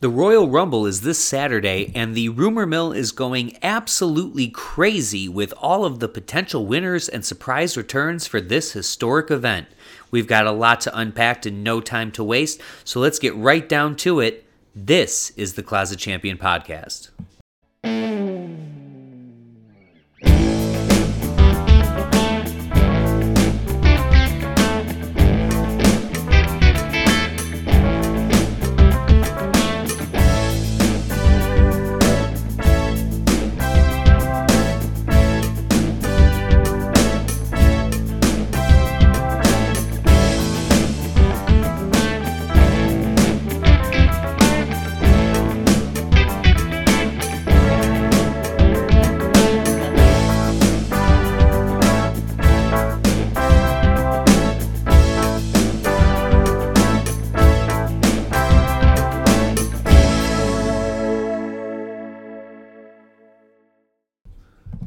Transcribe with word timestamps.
The 0.00 0.08
Royal 0.08 0.48
Rumble 0.48 0.86
is 0.86 1.02
this 1.02 1.22
Saturday, 1.22 1.92
and 1.94 2.14
the 2.14 2.30
rumor 2.30 2.64
mill 2.64 2.90
is 2.90 3.12
going 3.12 3.58
absolutely 3.62 4.48
crazy 4.48 5.28
with 5.28 5.52
all 5.58 5.84
of 5.84 5.98
the 5.98 6.08
potential 6.08 6.64
winners 6.64 7.06
and 7.06 7.22
surprise 7.22 7.76
returns 7.76 8.26
for 8.26 8.40
this 8.40 8.72
historic 8.72 9.30
event. 9.30 9.66
We've 10.10 10.26
got 10.26 10.46
a 10.46 10.52
lot 10.52 10.80
to 10.82 10.98
unpack 10.98 11.44
and 11.44 11.62
no 11.62 11.82
time 11.82 12.12
to 12.12 12.24
waste, 12.24 12.62
so 12.82 12.98
let's 12.98 13.18
get 13.18 13.36
right 13.36 13.68
down 13.68 13.94
to 13.96 14.20
it. 14.20 14.46
This 14.74 15.32
is 15.36 15.52
the 15.52 15.62
Closet 15.62 15.98
Champion 15.98 16.38
Podcast. 16.38 17.10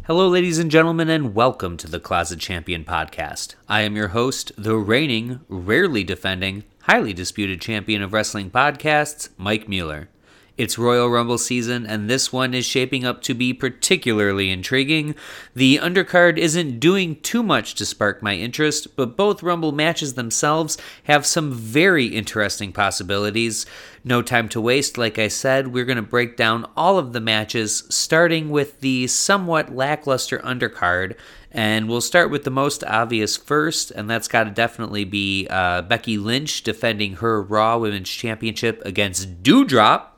Hello, 0.05 0.27
ladies 0.27 0.59
and 0.59 0.69
gentlemen, 0.69 1.07
and 1.09 1.33
welcome 1.33 1.77
to 1.77 1.87
the 1.87 1.97
Closet 1.97 2.37
Champion 2.37 2.83
Podcast. 2.83 3.55
I 3.69 3.83
am 3.83 3.95
your 3.95 4.09
host, 4.09 4.51
the 4.57 4.75
reigning, 4.75 5.39
rarely 5.47 6.03
defending, 6.03 6.65
highly 6.81 7.13
disputed 7.13 7.61
champion 7.61 8.01
of 8.01 8.11
wrestling 8.11 8.51
podcasts, 8.51 9.29
Mike 9.37 9.69
Mueller. 9.69 10.09
It's 10.55 10.77
Royal 10.77 11.09
Rumble 11.09 11.39
season, 11.39 11.87
and 11.87 12.07
this 12.07 12.31
one 12.31 12.53
is 12.53 12.63
shaping 12.63 13.03
up 13.03 13.23
to 13.23 13.33
be 13.33 13.55
particularly 13.55 14.51
intriguing. 14.51 15.15
The 15.55 15.77
undercard 15.77 16.37
isn't 16.37 16.79
doing 16.79 17.19
too 17.21 17.41
much 17.41 17.73
to 17.75 17.87
spark 17.87 18.21
my 18.21 18.35
interest, 18.35 18.95
but 18.95 19.17
both 19.17 19.41
Rumble 19.41 19.71
matches 19.71 20.13
themselves 20.13 20.77
have 21.05 21.25
some 21.25 21.51
very 21.51 22.05
interesting 22.05 22.71
possibilities. 22.71 23.65
No 24.03 24.21
time 24.21 24.47
to 24.49 24.61
waste, 24.61 24.95
like 24.95 25.17
I 25.17 25.27
said, 25.27 25.73
we're 25.73 25.85
going 25.85 25.95
to 25.95 26.03
break 26.03 26.37
down 26.37 26.69
all 26.77 26.99
of 26.99 27.13
the 27.13 27.19
matches, 27.19 27.85
starting 27.89 28.51
with 28.51 28.79
the 28.81 29.07
somewhat 29.07 29.73
lackluster 29.73 30.37
undercard. 30.37 31.15
And 31.51 31.87
we'll 31.87 32.01
start 32.01 32.29
with 32.29 32.43
the 32.43 32.51
most 32.51 32.83
obvious 32.83 33.37
first, 33.37 33.91
and 33.91 34.09
that's 34.09 34.27
got 34.27 34.43
to 34.43 34.51
definitely 34.51 35.03
be 35.03 35.47
uh, 35.49 35.83
Becky 35.83 36.17
Lynch 36.17 36.61
defending 36.61 37.17
her 37.17 37.41
Raw 37.41 37.77
Women's 37.77 38.09
Championship 38.09 38.81
against 38.85 39.41
Doudrop. 39.41 40.12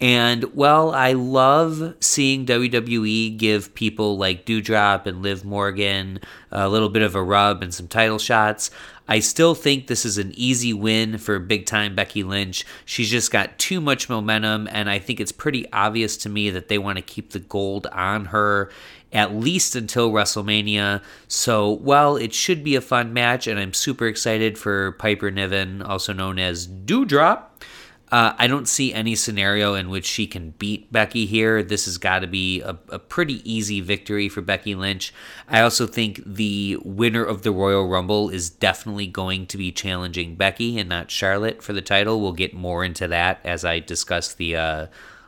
And 0.00 0.54
well, 0.54 0.92
I 0.92 1.12
love 1.12 1.94
seeing 2.00 2.46
WWE 2.46 3.36
give 3.36 3.74
people 3.74 4.16
like 4.16 4.46
Doudrop 4.46 5.06
and 5.06 5.22
Liv 5.22 5.44
Morgan 5.44 6.20
a 6.52 6.68
little 6.68 6.88
bit 6.88 7.02
of 7.02 7.14
a 7.14 7.22
rub 7.22 7.62
and 7.62 7.74
some 7.74 7.88
title 7.88 8.18
shots. 8.18 8.70
I 9.10 9.20
still 9.20 9.54
think 9.54 9.86
this 9.86 10.04
is 10.04 10.18
an 10.18 10.32
easy 10.36 10.74
win 10.74 11.16
for 11.16 11.38
big 11.38 11.64
time 11.64 11.94
Becky 11.94 12.22
Lynch. 12.22 12.66
She's 12.84 13.10
just 13.10 13.30
got 13.30 13.58
too 13.58 13.80
much 13.80 14.10
momentum, 14.10 14.68
and 14.70 14.90
I 14.90 14.98
think 14.98 15.18
it's 15.18 15.32
pretty 15.32 15.70
obvious 15.72 16.16
to 16.18 16.28
me 16.28 16.50
that 16.50 16.68
they 16.68 16.76
want 16.78 16.96
to 16.96 17.02
keep 17.02 17.30
the 17.30 17.38
gold 17.38 17.86
on 17.86 18.26
her 18.26 18.70
at 19.10 19.34
least 19.34 19.74
until 19.74 20.12
WrestleMania. 20.12 21.02
So, 21.26 21.72
well, 21.72 22.16
it 22.16 22.34
should 22.34 22.62
be 22.62 22.76
a 22.76 22.82
fun 22.82 23.14
match, 23.14 23.46
and 23.46 23.58
I'm 23.58 23.72
super 23.72 24.06
excited 24.06 24.58
for 24.58 24.92
Piper 24.92 25.30
Niven, 25.30 25.80
also 25.80 26.12
known 26.12 26.38
as 26.38 26.66
Doudrop. 26.68 27.44
Uh, 28.10 28.32
I 28.38 28.46
don't 28.46 28.66
see 28.66 28.92
any 28.92 29.14
scenario 29.14 29.74
in 29.74 29.90
which 29.90 30.06
she 30.06 30.26
can 30.26 30.50
beat 30.52 30.90
Becky 30.90 31.26
here. 31.26 31.62
This 31.62 31.84
has 31.84 31.98
got 31.98 32.20
to 32.20 32.26
be 32.26 32.62
a, 32.62 32.78
a, 32.88 32.98
pretty 32.98 33.42
easy 33.50 33.80
victory 33.80 34.30
for 34.30 34.40
Becky 34.40 34.74
Lynch. 34.74 35.12
I 35.46 35.60
also 35.60 35.86
think 35.86 36.22
the 36.24 36.78
winner 36.82 37.22
of 37.22 37.42
the 37.42 37.52
Royal 37.52 37.86
Rumble 37.86 38.30
is 38.30 38.48
definitely 38.48 39.06
going 39.06 39.46
to 39.48 39.58
be 39.58 39.70
challenging 39.70 40.36
Becky 40.36 40.78
and 40.78 40.88
not 40.88 41.10
Charlotte 41.10 41.62
for 41.62 41.74
the 41.74 41.82
title. 41.82 42.20
We'll 42.20 42.32
get 42.32 42.54
more 42.54 42.82
into 42.82 43.08
that 43.08 43.40
as 43.44 43.64
I 43.64 43.80
discuss 43.80 44.32
the. 44.34 44.56
Uh, 44.56 44.86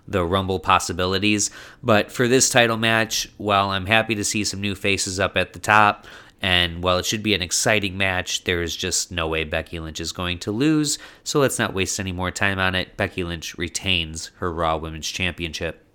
the 0.09 0.25
Rumble 0.25 0.59
possibilities. 0.59 1.53
But 1.85 2.11
for 2.11 2.27
this 2.27 2.51
title 2.51 2.77
match, 2.77 3.29
while 3.37 3.71
I'm 3.71 3.87
happy 3.87 4.17
to 4.17 4.25
see 4.25 4.43
some 4.43 4.61
new 4.61 4.75
faces 4.75 5.21
up 5.21 5.37
at 5.37 5.53
the 5.53 5.61
top, 5.61 6.05
and 6.41 6.83
while 6.83 6.99
it 6.99 7.07
should 7.07 7.23
be 7.23 7.35
an 7.35 7.43
exciting 7.43 7.99
match, 7.99 8.45
there 8.45 8.63
is 8.63 8.75
just 8.75 9.13
no 9.13 9.29
way 9.29 9.45
Becky 9.45 9.79
Lynch 9.79 10.01
is 10.01 10.13
going 10.13 10.39
to 10.41 10.51
lose. 10.51 10.99
So 11.23 11.39
let's 11.39 11.59
not 11.59 11.75
waste 11.75 12.01
any 12.01 12.13
more 12.13 12.31
time 12.31 12.59
on 12.59 12.75
it. 12.75 12.97
Becky 12.97 13.25
Lynch 13.25 13.59
retains 13.59 14.31
her 14.39 14.53
Raw 14.53 14.79
Women's 14.79 15.09
Championship. 15.09 15.87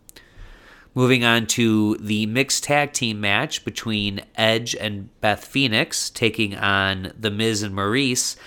Moving 0.93 1.25
on 1.25 1.45
to 1.47 1.97
the 1.97 2.25
mixed 2.27 2.63
tag 2.63 2.93
team 2.93 3.19
match 3.19 3.65
between 3.65 4.21
Edge 4.35 4.75
and 4.75 5.09
Beth 5.19 5.43
Phoenix 5.43 6.09
taking 6.09 6.55
on 6.55 7.11
The 7.19 7.31
Miz 7.31 7.63
and 7.63 7.75
Maryse. 7.75 8.37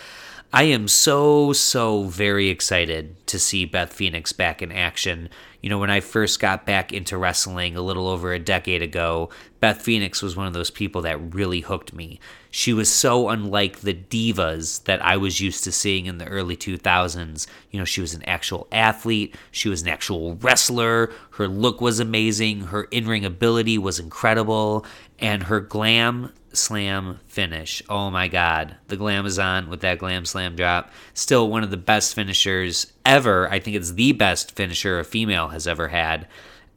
I 0.51 0.63
am 0.63 0.89
so, 0.89 1.53
so 1.53 2.05
very 2.05 2.49
excited 2.49 3.27
to 3.27 3.39
see 3.39 3.67
Beth 3.67 3.93
Phoenix 3.93 4.33
back 4.33 4.63
in 4.63 4.73
action. 4.73 5.29
You 5.61 5.71
know, 5.71 5.79
when 5.79 5.91
I 5.91 6.01
first 6.01 6.39
got 6.39 6.67
back 6.67 6.93
into 6.93 7.19
wrestling 7.19 7.77
a 7.77 7.83
little 7.83 8.07
over 8.07 8.33
a 8.33 8.39
decade 8.39 8.83
ago, 8.83 9.31
Beth 9.61 9.83
Phoenix 9.83 10.23
was 10.23 10.37
one 10.37 10.47
of 10.47 10.53
those 10.53 10.71
people 10.71 11.03
that 11.03 11.35
really 11.35 11.61
hooked 11.61 11.93
me. 11.93 12.21
She 12.59 12.73
was 12.73 12.93
so 12.93 13.29
unlike 13.29 13.83
the 13.83 13.95
divas 13.95 14.83
that 14.83 15.01
I 15.01 15.17
was 15.17 15.41
used 15.41 15.63
to 15.63 15.71
seeing 15.71 16.07
in 16.07 16.19
the 16.19 16.27
early 16.27 16.57
2000s. 16.57 17.47
You 17.71 17.79
know, 17.79 17.85
she 17.85 18.01
was 18.01 18.15
an 18.15 18.25
actual 18.25 18.67
athlete, 18.73 19.37
she 19.53 19.69
was 19.69 19.83
an 19.83 19.87
actual 19.87 20.35
wrestler, 20.35 21.13
her 21.35 21.47
look 21.47 21.81
was 21.81 22.01
amazing, 22.01 22.63
her 22.63 22.89
in 22.91 23.07
ring 23.07 23.25
ability 23.25 23.79
was 23.79 24.01
incredible, 24.01 24.85
and 25.21 25.45
her 25.45 25.61
glam 25.61 26.33
slam 26.53 27.21
finish. 27.29 27.81
Oh 27.89 28.11
my 28.11 28.27
god. 28.27 28.75
The 28.89 28.97
glamazon 28.97 29.69
with 29.69 29.83
that 29.83 29.99
glam 29.99 30.25
slam 30.25 30.57
drop. 30.57 30.91
Still 31.15 31.49
one 31.49 31.63
of 31.63 31.71
the 31.71 31.77
best 31.77 32.17
finishers 32.17 32.93
ever. 33.07 33.49
I 33.53 33.61
think 33.61 33.77
it's 33.77 33.93
the 33.93 34.11
best 34.11 34.57
finisher 34.57 34.99
a 34.99 35.05
female 35.05 35.47
has 35.51 35.69
ever 35.69 35.87
had. 35.87 36.27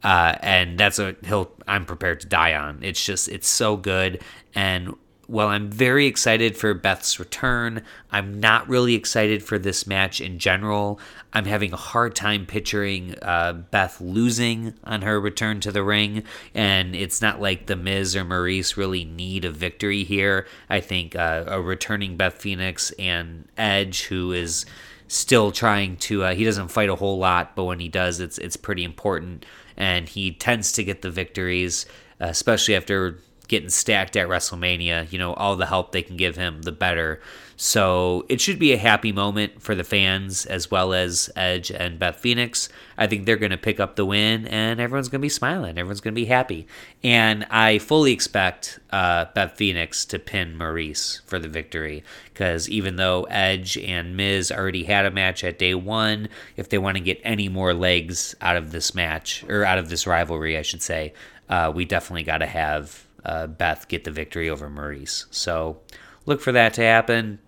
Uh, 0.04 0.36
and 0.42 0.78
that's 0.78 1.00
a 1.00 1.16
hill 1.24 1.50
I'm 1.66 1.86
prepared 1.86 2.20
to 2.20 2.28
die 2.28 2.54
on. 2.54 2.84
It's 2.84 3.04
just 3.04 3.26
it's 3.26 3.48
so 3.48 3.76
good 3.76 4.22
and 4.54 4.94
while 5.32 5.48
I'm 5.48 5.70
very 5.70 6.04
excited 6.04 6.58
for 6.58 6.74
Beth's 6.74 7.18
return, 7.18 7.82
I'm 8.10 8.38
not 8.38 8.68
really 8.68 8.94
excited 8.94 9.42
for 9.42 9.58
this 9.58 9.86
match 9.86 10.20
in 10.20 10.38
general. 10.38 11.00
I'm 11.32 11.46
having 11.46 11.72
a 11.72 11.76
hard 11.78 12.14
time 12.14 12.44
picturing 12.44 13.14
uh, 13.22 13.54
Beth 13.54 13.98
losing 13.98 14.74
on 14.84 15.00
her 15.00 15.18
return 15.18 15.60
to 15.60 15.72
the 15.72 15.82
ring, 15.82 16.24
and 16.54 16.94
it's 16.94 17.22
not 17.22 17.40
like 17.40 17.64
The 17.64 17.76
Miz 17.76 18.14
or 18.14 18.26
Maryse 18.26 18.76
really 18.76 19.06
need 19.06 19.46
a 19.46 19.50
victory 19.50 20.04
here. 20.04 20.46
I 20.68 20.80
think 20.80 21.16
uh, 21.16 21.44
a 21.46 21.62
returning 21.62 22.18
Beth 22.18 22.34
Phoenix 22.34 22.90
and 22.98 23.48
Edge, 23.56 24.02
who 24.02 24.32
is 24.32 24.66
still 25.08 25.50
trying 25.50 25.96
to, 25.96 26.24
uh, 26.24 26.34
he 26.34 26.44
doesn't 26.44 26.68
fight 26.68 26.90
a 26.90 26.96
whole 26.96 27.16
lot, 27.16 27.56
but 27.56 27.64
when 27.64 27.80
he 27.80 27.88
does, 27.88 28.20
it's 28.20 28.36
it's 28.36 28.58
pretty 28.58 28.84
important, 28.84 29.46
and 29.78 30.10
he 30.10 30.30
tends 30.30 30.72
to 30.72 30.84
get 30.84 31.00
the 31.00 31.10
victories, 31.10 31.86
especially 32.20 32.76
after 32.76 33.18
getting 33.52 33.68
stacked 33.68 34.16
at 34.16 34.28
WrestleMania. 34.28 35.12
You 35.12 35.18
know, 35.18 35.34
all 35.34 35.56
the 35.56 35.66
help 35.66 35.92
they 35.92 36.00
can 36.00 36.16
give 36.16 36.36
him, 36.36 36.62
the 36.62 36.72
better. 36.72 37.20
So 37.56 38.24
it 38.30 38.40
should 38.40 38.58
be 38.58 38.72
a 38.72 38.78
happy 38.78 39.12
moment 39.12 39.60
for 39.60 39.74
the 39.74 39.84
fans 39.84 40.46
as 40.46 40.70
well 40.70 40.94
as 40.94 41.30
Edge 41.36 41.70
and 41.70 41.98
Beth 41.98 42.16
Phoenix. 42.16 42.70
I 42.96 43.06
think 43.06 43.26
they're 43.26 43.36
going 43.36 43.50
to 43.50 43.58
pick 43.58 43.78
up 43.78 43.94
the 43.94 44.06
win 44.06 44.46
and 44.48 44.80
everyone's 44.80 45.10
going 45.10 45.20
to 45.20 45.26
be 45.26 45.28
smiling. 45.28 45.76
Everyone's 45.76 46.00
going 46.00 46.14
to 46.14 46.20
be 46.20 46.24
happy. 46.24 46.66
And 47.04 47.44
I 47.50 47.78
fully 47.78 48.12
expect 48.12 48.80
uh, 48.90 49.26
Beth 49.34 49.52
Phoenix 49.52 50.06
to 50.06 50.18
pin 50.18 50.56
Maryse 50.56 51.20
for 51.26 51.38
the 51.38 51.46
victory 51.46 52.02
because 52.32 52.70
even 52.70 52.96
though 52.96 53.24
Edge 53.24 53.76
and 53.76 54.16
Miz 54.16 54.50
already 54.50 54.84
had 54.84 55.04
a 55.04 55.10
match 55.10 55.44
at 55.44 55.58
day 55.58 55.74
one, 55.74 56.30
if 56.56 56.70
they 56.70 56.78
want 56.78 56.96
to 56.96 57.02
get 57.02 57.20
any 57.22 57.50
more 57.50 57.74
legs 57.74 58.34
out 58.40 58.56
of 58.56 58.72
this 58.72 58.94
match 58.94 59.44
or 59.46 59.62
out 59.62 59.78
of 59.78 59.90
this 59.90 60.06
rivalry, 60.06 60.56
I 60.56 60.62
should 60.62 60.82
say, 60.82 61.12
uh, 61.50 61.70
we 61.72 61.84
definitely 61.84 62.22
got 62.22 62.38
to 62.38 62.46
have 62.46 63.06
uh, 63.24 63.46
Beth 63.46 63.88
get 63.88 64.04
the 64.04 64.10
victory 64.10 64.48
over 64.48 64.68
Maryse. 64.68 65.26
So 65.30 65.80
look 66.26 66.40
for 66.40 66.52
that 66.52 66.74
to 66.74 66.82
happen. 66.82 67.38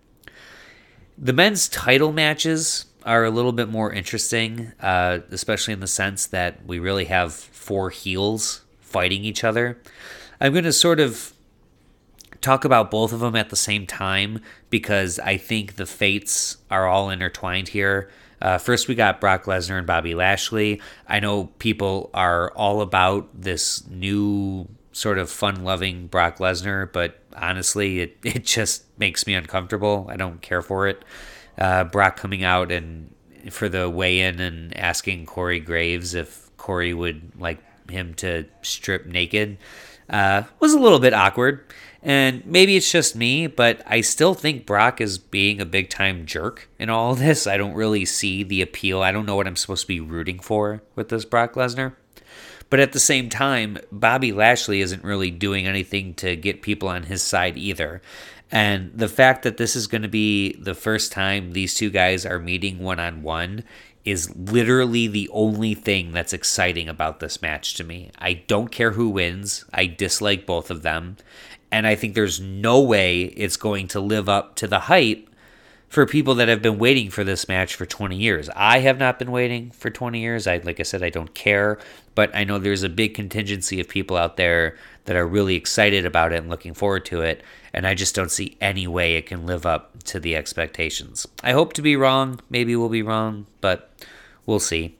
The 1.17 1.32
men's 1.32 1.69
title 1.69 2.12
matches 2.12 2.87
are 3.05 3.25
a 3.25 3.31
little 3.31 3.53
bit 3.53 3.69
more 3.69 3.93
interesting, 3.93 4.73
uh, 4.81 5.21
especially 5.31 5.75
in 5.75 5.81
the 5.81 5.87
sense 5.87 6.26
that 6.26 6.65
we 6.67 6.79
really 6.79 7.05
have 7.05 7.32
four 7.35 7.91
heels 7.91 8.62
fighting 8.81 9.25
each 9.25 9.44
other. 9.44 9.79
I'm 10.41 10.53
going 10.53 10.65
to 10.65 10.73
sort 10.73 11.00
of 11.00 11.32
talk 12.41 12.65
about 12.65 12.91
both 12.91 13.12
of 13.12 13.20
them 13.20 13.37
at 13.37 13.50
the 13.50 13.56
same 13.56 13.87
time 13.87 14.41
because 14.70 15.19
I 15.19 15.37
think 15.37 15.77
the 15.77 15.87
fates 15.87 16.59
are 16.70 16.87
all 16.87 17.11
intertwined 17.11 17.69
here. 17.69 18.11
Uh, 18.43 18.59
first, 18.59 18.88
we 18.88 18.94
got 18.94 19.20
Brock 19.20 19.44
Lesnar 19.44 19.79
and 19.79 19.87
Bobby 19.87 20.15
Lashley. 20.15 20.82
I 21.09 21.20
know 21.20 21.47
people 21.59 22.11
are 22.12 22.50
all 22.53 22.82
about 22.82 23.29
this 23.32 23.87
new 23.88 24.69
sort 24.94 25.19
of 25.19 25.29
fun 25.29 25.64
loving 25.64 26.06
Brock 26.06 26.38
Lesnar, 26.38 26.91
but 26.91 27.20
honestly, 27.37 28.00
it, 28.00 28.17
it 28.25 28.44
just 28.44 28.85
makes 28.99 29.26
me 29.26 29.35
uncomfortable. 29.35 30.06
I 30.08 30.17
don't 30.17 30.41
care 30.41 30.62
for 30.62 30.88
it. 30.88 31.05
Uh, 31.58 31.85
Brock 31.85 32.17
coming 32.17 32.43
out 32.43 32.73
and 32.73 33.14
for 33.50 33.69
the 33.69 33.91
weigh 33.91 34.20
in 34.20 34.41
and 34.41 34.76
asking 34.76 35.26
Corey 35.26 35.61
Graves 35.61 36.14
if 36.14 36.50
Corey 36.56 36.94
would 36.94 37.32
like 37.38 37.58
him 37.91 38.14
to 38.14 38.46
strip 38.62 39.05
naked 39.05 39.58
uh, 40.08 40.43
was 40.61 40.73
a 40.73 40.79
little 40.79 40.99
bit 40.99 41.12
awkward. 41.12 41.64
And 42.02 42.44
maybe 42.44 42.76
it's 42.76 42.91
just 42.91 43.17
me, 43.17 43.46
but 43.46 43.81
I 43.87 44.02
still 44.02 44.35
think 44.35 44.67
Brock 44.67 45.00
is 45.00 45.17
being 45.17 45.61
a 45.61 45.64
big 45.64 45.88
time 45.88 46.26
jerk 46.26 46.69
in 46.79 46.91
all 46.91 47.14
this. 47.14 47.46
I 47.46 47.56
don't 47.56 47.75
really 47.75 48.05
see 48.05 48.43
the 48.43 48.62
appeal. 48.62 49.02
I 49.02 49.12
don't 49.12 49.26
know 49.26 49.37
what 49.37 49.46
I'm 49.46 49.56
supposed 49.56 49.82
to 49.82 49.88
be 49.88 50.00
rooting 50.00 50.38
for 50.38 50.82
with 50.94 51.08
this 51.08 51.25
Brock 51.25 51.55
Lesnar. 51.55 51.94
But 52.75 52.81
at 52.81 52.91
the 52.91 52.99
same 52.99 53.29
time, 53.29 53.79
Bobby 53.93 54.32
Lashley 54.32 54.81
isn't 54.81 55.05
really 55.05 55.31
doing 55.31 55.65
anything 55.65 56.12
to 56.15 56.35
get 56.35 56.61
people 56.61 56.88
on 56.88 57.05
his 57.05 57.23
side 57.23 57.56
either. 57.56 58.03
And 58.50 58.91
the 58.93 59.06
fact 59.06 59.44
that 59.44 59.59
this 59.59 59.76
is 59.76 59.87
going 59.87 60.03
to 60.03 60.09
be 60.09 60.55
the 60.55 60.75
first 60.75 61.12
time 61.12 61.53
these 61.53 61.76
two 61.76 61.88
guys 61.88 62.26
are 62.26 62.41
meeting 62.41 62.81
one 62.81 62.99
on 62.99 63.23
one 63.23 63.62
is 64.05 64.35
literally 64.35 65.06
the 65.06 65.31
only 65.32 65.75
thing 65.75 66.11
that's 66.11 66.32
exciting 66.32 66.88
about 66.88 67.21
this 67.21 67.41
match 67.41 67.75
to 67.75 67.85
me. 67.85 68.11
I 68.19 68.43
don't 68.49 68.73
care 68.73 68.91
who 68.91 69.09
wins, 69.09 69.65
I 69.73 69.87
dislike 69.87 70.44
both 70.44 70.69
of 70.69 70.82
them. 70.82 71.17
And 71.70 71.87
I 71.87 71.94
think 71.94 72.17
there's 72.17 72.41
no 72.41 72.81
way 72.81 73.23
it's 73.23 73.56
going 73.56 73.87
to 73.87 74.00
live 74.00 74.29
up 74.29 74.56
to 74.56 74.67
the 74.67 74.81
hype 74.81 75.31
for 75.94 76.06
people 76.06 76.35
that 76.35 76.49
have 76.49 76.61
been 76.61 76.79
waiting 76.81 77.09
for 77.09 77.23
this 77.23 77.47
match 77.47 77.77
for 77.77 77.87
20 77.87 78.17
years. 78.17 78.50
I 78.56 78.81
have 78.81 78.99
not 78.99 79.20
been 79.20 79.31
waiting 79.31 79.70
for 79.70 79.91
20 79.91 80.19
years. 80.19 80.49
I 80.49 80.56
like 80.56 80.81
I 80.81 80.82
said 80.82 81.05
I 81.05 81.11
don't 81.11 81.32
care, 81.35 81.79
but 82.14 82.34
I 82.34 82.44
know 82.44 82.58
there's 82.58 82.82
a 82.82 82.88
big 82.88 83.14
contingency 83.14 83.81
of 83.81 83.88
people 83.88 84.16
out 84.16 84.37
there 84.37 84.76
that 85.05 85.16
are 85.16 85.26
really 85.26 85.55
excited 85.55 86.06
about 86.06 86.32
it 86.32 86.38
and 86.38 86.49
looking 86.49 86.75
forward 86.75 87.05
to 87.06 87.20
it, 87.20 87.43
and 87.72 87.87
I 87.87 87.94
just 87.94 88.14
don't 88.14 88.31
see 88.31 88.56
any 88.61 88.87
way 88.87 89.16
it 89.16 89.26
can 89.26 89.46
live 89.46 89.66
up 89.66 90.02
to 90.05 90.20
the 90.20 90.37
expectations. 90.37 91.26
I 91.43 91.52
hope 91.52 91.72
to 91.75 91.82
be 91.82 91.96
wrong, 91.96 92.40
maybe 92.49 92.76
we'll 92.76 92.88
be 92.88 93.02
wrong, 93.02 93.46
but 93.61 93.90
we'll 94.46 94.61
see. 94.61 94.96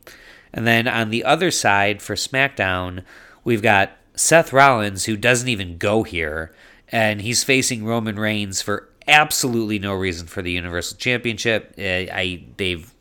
And 0.52 0.66
then 0.66 0.87
on 0.87 1.11
the 1.11 1.25
other 1.25 1.50
side 1.50 2.00
for 2.00 2.14
SmackDown, 2.14 3.02
we've 3.43 3.62
got 3.62 3.93
Seth 4.14 4.52
Rollins 4.52 5.06
who 5.06 5.17
doesn't 5.17 5.49
even 5.49 5.78
go 5.78 6.05
here 6.05 6.55
and 6.88 7.22
he's 7.22 7.43
facing 7.43 7.84
Roman 7.84 8.17
Reigns 8.17 8.62
for 8.62 8.88
absolutely 9.08 9.78
no 9.78 9.94
reason 9.94 10.26
for 10.26 10.43
the 10.43 10.52
Universal 10.52 10.99
Championship. 10.99 11.75
Uh, 11.78 11.82
I 11.82 12.44
they've 12.56 12.94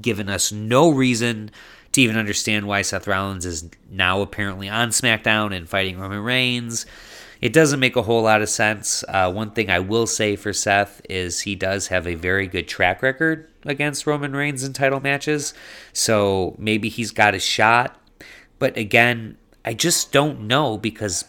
given 0.00 0.28
us 0.28 0.50
no 0.50 0.90
reason 0.90 1.50
to 1.94 2.00
even 2.00 2.16
understand 2.16 2.66
why 2.66 2.82
Seth 2.82 3.06
Rollins 3.06 3.46
is 3.46 3.68
now 3.90 4.20
apparently 4.20 4.68
on 4.68 4.90
SmackDown 4.90 5.56
and 5.56 5.68
fighting 5.68 5.98
Roman 5.98 6.20
Reigns. 6.20 6.86
It 7.40 7.52
doesn't 7.52 7.80
make 7.80 7.94
a 7.94 8.02
whole 8.02 8.22
lot 8.22 8.42
of 8.42 8.48
sense. 8.48 9.04
Uh, 9.06 9.30
one 9.32 9.50
thing 9.50 9.70
I 9.70 9.78
will 9.78 10.06
say 10.06 10.34
for 10.34 10.52
Seth 10.52 11.00
is 11.08 11.40
he 11.40 11.54
does 11.54 11.88
have 11.88 12.06
a 12.06 12.14
very 12.14 12.46
good 12.46 12.66
track 12.66 13.02
record 13.02 13.48
against 13.64 14.06
Roman 14.06 14.34
Reigns 14.34 14.64
in 14.64 14.72
title 14.72 15.00
matches, 15.00 15.54
so 15.92 16.56
maybe 16.58 16.88
he's 16.88 17.10
got 17.10 17.34
a 17.34 17.40
shot. 17.40 18.00
But 18.58 18.76
again, 18.76 19.36
I 19.64 19.74
just 19.74 20.10
don't 20.10 20.46
know 20.46 20.78
because 20.78 21.26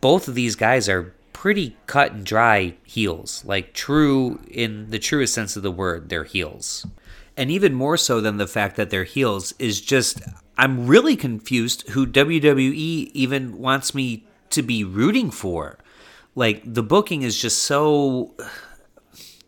both 0.00 0.28
of 0.28 0.34
these 0.34 0.56
guys 0.56 0.88
are 0.88 1.12
pretty 1.32 1.76
cut 1.86 2.12
and 2.12 2.24
dry 2.24 2.74
heels, 2.84 3.44
like 3.44 3.74
true 3.74 4.40
in 4.50 4.90
the 4.90 4.98
truest 4.98 5.34
sense 5.34 5.56
of 5.56 5.62
the 5.62 5.70
word, 5.70 6.08
they're 6.08 6.24
heels. 6.24 6.86
And 7.36 7.50
even 7.50 7.74
more 7.74 7.96
so 7.96 8.20
than 8.20 8.36
the 8.36 8.46
fact 8.46 8.76
that 8.76 8.90
they're 8.90 9.04
heels 9.04 9.54
is 9.58 9.80
just, 9.80 10.22
I'm 10.56 10.86
really 10.86 11.16
confused 11.16 11.88
who 11.90 12.06
WWE 12.06 13.10
even 13.12 13.58
wants 13.58 13.94
me 13.94 14.24
to 14.50 14.62
be 14.62 14.84
rooting 14.84 15.30
for. 15.30 15.78
Like, 16.36 16.62
the 16.64 16.82
booking 16.82 17.22
is 17.22 17.40
just 17.40 17.64
so 17.64 18.34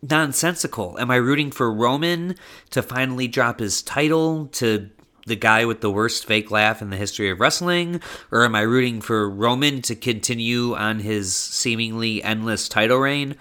nonsensical. 0.01 0.97
Am 0.99 1.11
I 1.11 1.15
rooting 1.15 1.51
for 1.51 1.71
Roman 1.71 2.35
to 2.71 2.81
finally 2.81 3.27
drop 3.27 3.59
his 3.59 3.81
title 3.81 4.47
to 4.47 4.89
the 5.25 5.35
guy 5.35 5.65
with 5.65 5.81
the 5.81 5.91
worst 5.91 6.25
fake 6.25 6.49
laugh 6.51 6.81
in 6.81 6.89
the 6.89 6.97
history 6.97 7.29
of 7.29 7.39
wrestling? 7.39 8.01
Or 8.31 8.45
am 8.45 8.55
I 8.55 8.61
rooting 8.61 9.01
for 9.01 9.29
Roman 9.29 9.81
to 9.83 9.95
continue 9.95 10.75
on 10.75 10.99
his 10.99 11.33
seemingly 11.33 12.23
endless 12.23 12.69
title 12.69 12.97
reign? 12.97 13.35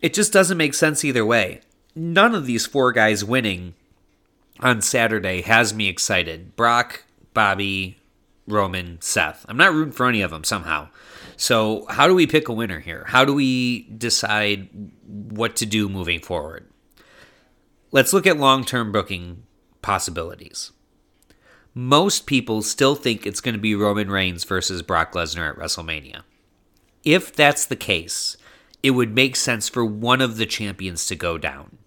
It 0.00 0.14
just 0.14 0.32
doesn't 0.32 0.56
make 0.56 0.74
sense 0.74 1.04
either 1.04 1.26
way. 1.26 1.60
None 1.98 2.34
of 2.34 2.46
these 2.46 2.66
four 2.66 2.92
guys 2.92 3.24
winning 3.24 3.74
on 4.60 4.82
Saturday 4.82 5.42
has 5.42 5.74
me 5.74 5.88
excited. 5.88 6.56
Brock, 6.56 7.04
Bobby, 7.34 7.98
Roman, 8.46 9.00
Seth. 9.00 9.44
I'm 9.48 9.56
not 9.56 9.72
rooting 9.72 9.92
for 9.92 10.06
any 10.06 10.22
of 10.22 10.30
them 10.30 10.44
somehow. 10.44 10.88
So, 11.36 11.86
how 11.88 12.06
do 12.06 12.14
we 12.14 12.26
pick 12.26 12.48
a 12.48 12.52
winner 12.52 12.80
here? 12.80 13.04
How 13.08 13.24
do 13.24 13.32
we 13.34 13.82
decide 13.82 14.68
what 15.06 15.56
to 15.56 15.66
do 15.66 15.88
moving 15.88 16.20
forward? 16.20 16.68
Let's 17.90 18.12
look 18.12 18.26
at 18.26 18.38
long 18.38 18.64
term 18.64 18.92
booking 18.92 19.44
possibilities 19.82 20.72
most 21.78 22.26
people 22.26 22.60
still 22.60 22.96
think 22.96 23.24
it's 23.24 23.40
going 23.40 23.54
to 23.54 23.60
be 23.60 23.72
Roman 23.72 24.10
Reigns 24.10 24.42
versus 24.42 24.82
Brock 24.82 25.12
Lesnar 25.12 25.50
at 25.50 25.56
WrestleMania. 25.56 26.22
If 27.04 27.32
that's 27.32 27.64
the 27.66 27.76
case, 27.76 28.36
it 28.82 28.90
would 28.90 29.14
make 29.14 29.36
sense 29.36 29.68
for 29.68 29.84
one 29.84 30.20
of 30.20 30.38
the 30.38 30.46
champions 30.46 31.06
to 31.06 31.14
go 31.14 31.38
down. 31.38 31.77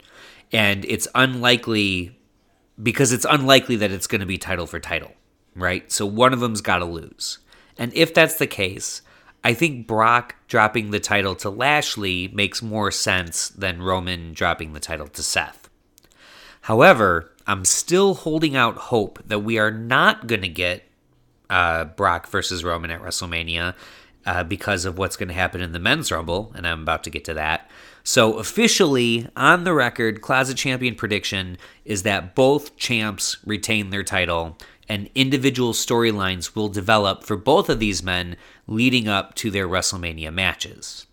And 0.51 0.85
it's 0.85 1.07
unlikely 1.15 2.17
because 2.81 3.11
it's 3.11 3.25
unlikely 3.29 3.77
that 3.77 3.91
it's 3.91 4.07
going 4.07 4.21
to 4.21 4.27
be 4.27 4.37
title 4.37 4.67
for 4.67 4.79
title, 4.79 5.13
right? 5.55 5.91
So 5.91 6.05
one 6.05 6.33
of 6.33 6.39
them's 6.39 6.61
got 6.61 6.79
to 6.79 6.85
lose. 6.85 7.39
And 7.77 7.93
if 7.93 8.13
that's 8.13 8.35
the 8.35 8.47
case, 8.47 9.01
I 9.43 9.53
think 9.53 9.87
Brock 9.87 10.35
dropping 10.47 10.91
the 10.91 10.99
title 10.99 11.35
to 11.35 11.49
Lashley 11.49 12.27
makes 12.29 12.61
more 12.61 12.91
sense 12.91 13.49
than 13.49 13.81
Roman 13.81 14.33
dropping 14.33 14.73
the 14.73 14.79
title 14.79 15.07
to 15.07 15.23
Seth. 15.23 15.69
However, 16.61 17.31
I'm 17.47 17.65
still 17.65 18.13
holding 18.13 18.55
out 18.55 18.77
hope 18.77 19.19
that 19.25 19.39
we 19.39 19.57
are 19.57 19.71
not 19.71 20.27
going 20.27 20.41
to 20.41 20.47
get 20.47 20.83
uh, 21.49 21.85
Brock 21.85 22.27
versus 22.27 22.63
Roman 22.63 22.91
at 22.91 23.01
WrestleMania 23.01 23.73
uh, 24.25 24.43
because 24.43 24.85
of 24.85 24.97
what's 24.97 25.15
going 25.15 25.29
to 25.29 25.33
happen 25.33 25.61
in 25.61 25.71
the 25.71 25.79
men's 25.79 26.11
rumble, 26.11 26.51
and 26.55 26.67
I'm 26.67 26.81
about 26.81 27.03
to 27.05 27.09
get 27.09 27.25
to 27.25 27.33
that. 27.33 27.69
So, 28.03 28.39
officially 28.39 29.27
on 29.35 29.63
the 29.63 29.73
record, 29.73 30.21
Closet 30.21 30.57
Champion 30.57 30.95
prediction 30.95 31.57
is 31.85 32.03
that 32.03 32.33
both 32.33 32.75
champs 32.77 33.37
retain 33.45 33.89
their 33.89 34.03
title, 34.03 34.57
and 34.89 35.09
individual 35.13 35.73
storylines 35.73 36.55
will 36.55 36.69
develop 36.69 37.23
for 37.23 37.37
both 37.37 37.69
of 37.69 37.79
these 37.79 38.01
men 38.01 38.35
leading 38.67 39.07
up 39.07 39.35
to 39.35 39.51
their 39.51 39.67
WrestleMania 39.67 40.33
matches. 40.33 41.05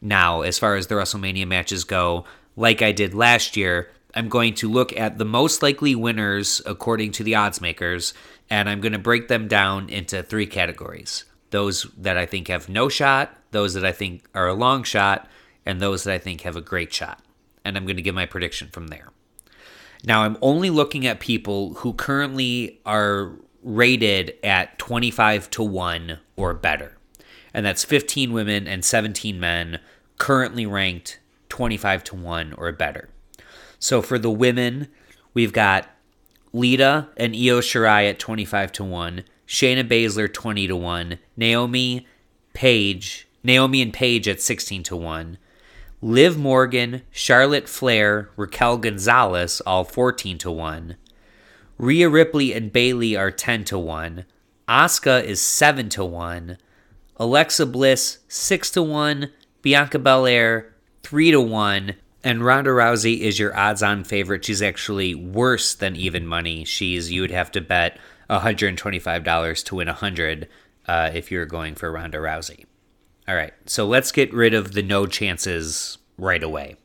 Now, 0.00 0.42
as 0.42 0.58
far 0.58 0.76
as 0.76 0.86
the 0.86 0.94
WrestleMania 0.94 1.46
matches 1.46 1.84
go, 1.84 2.24
like 2.56 2.82
I 2.82 2.92
did 2.92 3.14
last 3.14 3.56
year, 3.56 3.90
I'm 4.14 4.28
going 4.28 4.54
to 4.54 4.68
look 4.68 4.96
at 4.96 5.18
the 5.18 5.24
most 5.24 5.62
likely 5.62 5.94
winners 5.94 6.62
according 6.66 7.12
to 7.12 7.24
the 7.24 7.34
odds 7.34 7.60
makers, 7.60 8.14
and 8.50 8.68
I'm 8.68 8.80
going 8.80 8.92
to 8.92 8.98
break 8.98 9.28
them 9.28 9.48
down 9.48 9.88
into 9.88 10.22
three 10.22 10.46
categories 10.46 11.24
those 11.50 11.86
that 11.96 12.16
I 12.16 12.26
think 12.26 12.48
have 12.48 12.68
no 12.68 12.88
shot, 12.88 13.36
those 13.50 13.74
that 13.74 13.84
I 13.84 13.92
think 13.92 14.24
are 14.34 14.48
a 14.48 14.54
long 14.54 14.82
shot, 14.82 15.28
and 15.64 15.80
those 15.80 16.04
that 16.04 16.14
I 16.14 16.18
think 16.18 16.42
have 16.42 16.56
a 16.56 16.60
great 16.60 16.92
shot. 16.92 17.22
And 17.64 17.76
I'm 17.76 17.84
going 17.84 17.96
to 17.96 18.02
give 18.02 18.14
my 18.14 18.26
prediction 18.26 18.68
from 18.68 18.88
there. 18.88 19.10
Now, 20.04 20.22
I'm 20.22 20.38
only 20.40 20.70
looking 20.70 21.06
at 21.06 21.20
people 21.20 21.74
who 21.74 21.92
currently 21.92 22.80
are 22.86 23.32
rated 23.62 24.34
at 24.44 24.78
25 24.78 25.50
to 25.50 25.62
1 25.62 26.18
or 26.36 26.54
better. 26.54 26.96
And 27.52 27.66
that's 27.66 27.84
15 27.84 28.32
women 28.32 28.68
and 28.68 28.84
17 28.84 29.40
men 29.40 29.80
currently 30.18 30.66
ranked 30.66 31.18
25 31.48 32.04
to 32.04 32.16
1 32.16 32.52
or 32.54 32.70
better. 32.72 33.08
So 33.78 34.02
for 34.02 34.18
the 34.18 34.30
women, 34.30 34.88
we've 35.34 35.52
got 35.52 35.88
Lita 36.52 37.08
and 37.16 37.34
Io 37.34 37.60
Shirai 37.60 38.08
at 38.08 38.18
25 38.18 38.72
to 38.72 38.84
1, 38.84 39.24
Shayna 39.48 39.82
Baszler 39.88 40.32
20 40.32 40.68
to 40.68 40.76
1, 40.76 41.18
Naomi 41.38 42.06
Paige, 42.52 43.26
Naomi 43.42 43.80
and 43.80 43.94
Paige 43.94 44.28
at 44.28 44.42
16 44.42 44.82
to 44.84 44.96
1, 44.96 45.38
Liv 46.02 46.36
Morgan, 46.36 47.00
Charlotte 47.10 47.66
Flair, 47.66 48.28
Raquel 48.36 48.76
Gonzalez 48.76 49.62
all 49.62 49.84
14 49.84 50.36
to 50.38 50.50
1. 50.50 50.96
Rhea 51.78 52.08
Ripley 52.08 52.52
and 52.52 52.72
Bayley 52.72 53.16
are 53.16 53.30
10 53.30 53.64
to 53.64 53.78
1. 53.78 54.26
Asuka 54.68 55.24
is 55.24 55.40
7 55.40 55.88
to 55.88 56.04
1. 56.04 56.58
Alexa 57.16 57.66
Bliss 57.66 58.18
6 58.28 58.70
to 58.72 58.82
1. 58.82 59.32
Bianca 59.62 59.98
Belair 59.98 60.74
3 61.02 61.30
to 61.32 61.40
1. 61.40 61.94
And 62.22 62.44
Ronda 62.44 62.70
Rousey 62.70 63.20
is 63.20 63.38
your 63.38 63.56
odds 63.56 63.82
on 63.82 64.04
favorite. 64.04 64.44
She's 64.44 64.62
actually 64.62 65.14
worse 65.14 65.74
than 65.74 65.96
even 65.96 66.26
money. 66.26 66.64
She's 66.64 67.10
you 67.10 67.22
would 67.22 67.30
have 67.30 67.50
to 67.52 67.60
bet 67.60 67.98
$125 68.30 69.64
to 69.64 69.74
win 69.74 69.88
100 69.88 70.48
uh, 70.86 71.10
if 71.14 71.30
you're 71.30 71.46
going 71.46 71.74
for 71.74 71.92
Ronda 71.92 72.18
Rousey. 72.18 72.64
All 73.26 73.34
right, 73.34 73.52
so 73.66 73.86
let's 73.86 74.12
get 74.12 74.32
rid 74.32 74.54
of 74.54 74.72
the 74.72 74.82
no 74.82 75.06
chances 75.06 75.98
right 76.16 76.42
away. 76.42 76.76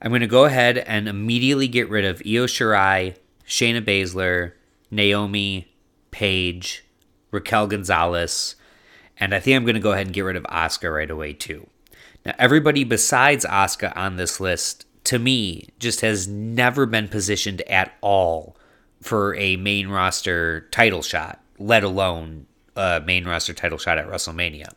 I'm 0.00 0.10
going 0.10 0.20
to 0.20 0.26
go 0.26 0.44
ahead 0.44 0.78
and 0.78 1.08
immediately 1.08 1.68
get 1.68 1.88
rid 1.88 2.04
of 2.04 2.22
Io 2.26 2.46
Shirai, 2.46 3.16
Shayna 3.46 3.82
Baszler, 3.82 4.52
Naomi, 4.90 5.68
Paige, 6.10 6.84
Raquel 7.30 7.66
Gonzalez, 7.66 8.56
and 9.18 9.34
I 9.34 9.40
think 9.40 9.56
I'm 9.56 9.64
going 9.64 9.74
to 9.74 9.80
go 9.80 9.92
ahead 9.92 10.06
and 10.06 10.14
get 10.14 10.22
rid 10.22 10.36
of 10.36 10.44
Asuka 10.44 10.92
right 10.92 11.10
away 11.10 11.32
too. 11.32 11.66
Now, 12.24 12.34
everybody 12.38 12.84
besides 12.84 13.44
Asuka 13.44 13.96
on 13.96 14.16
this 14.16 14.40
list, 14.40 14.86
to 15.04 15.18
me, 15.18 15.68
just 15.78 16.00
has 16.00 16.26
never 16.26 16.84
been 16.86 17.08
positioned 17.08 17.62
at 17.62 17.92
all 18.00 18.56
for 19.06 19.34
a 19.36 19.56
main 19.56 19.88
roster 19.88 20.62
title 20.70 21.02
shot, 21.02 21.40
let 21.58 21.84
alone 21.84 22.46
a 22.74 23.00
main 23.04 23.24
roster 23.24 23.54
title 23.54 23.78
shot 23.78 23.98
at 23.98 24.08
WrestleMania. 24.08 24.68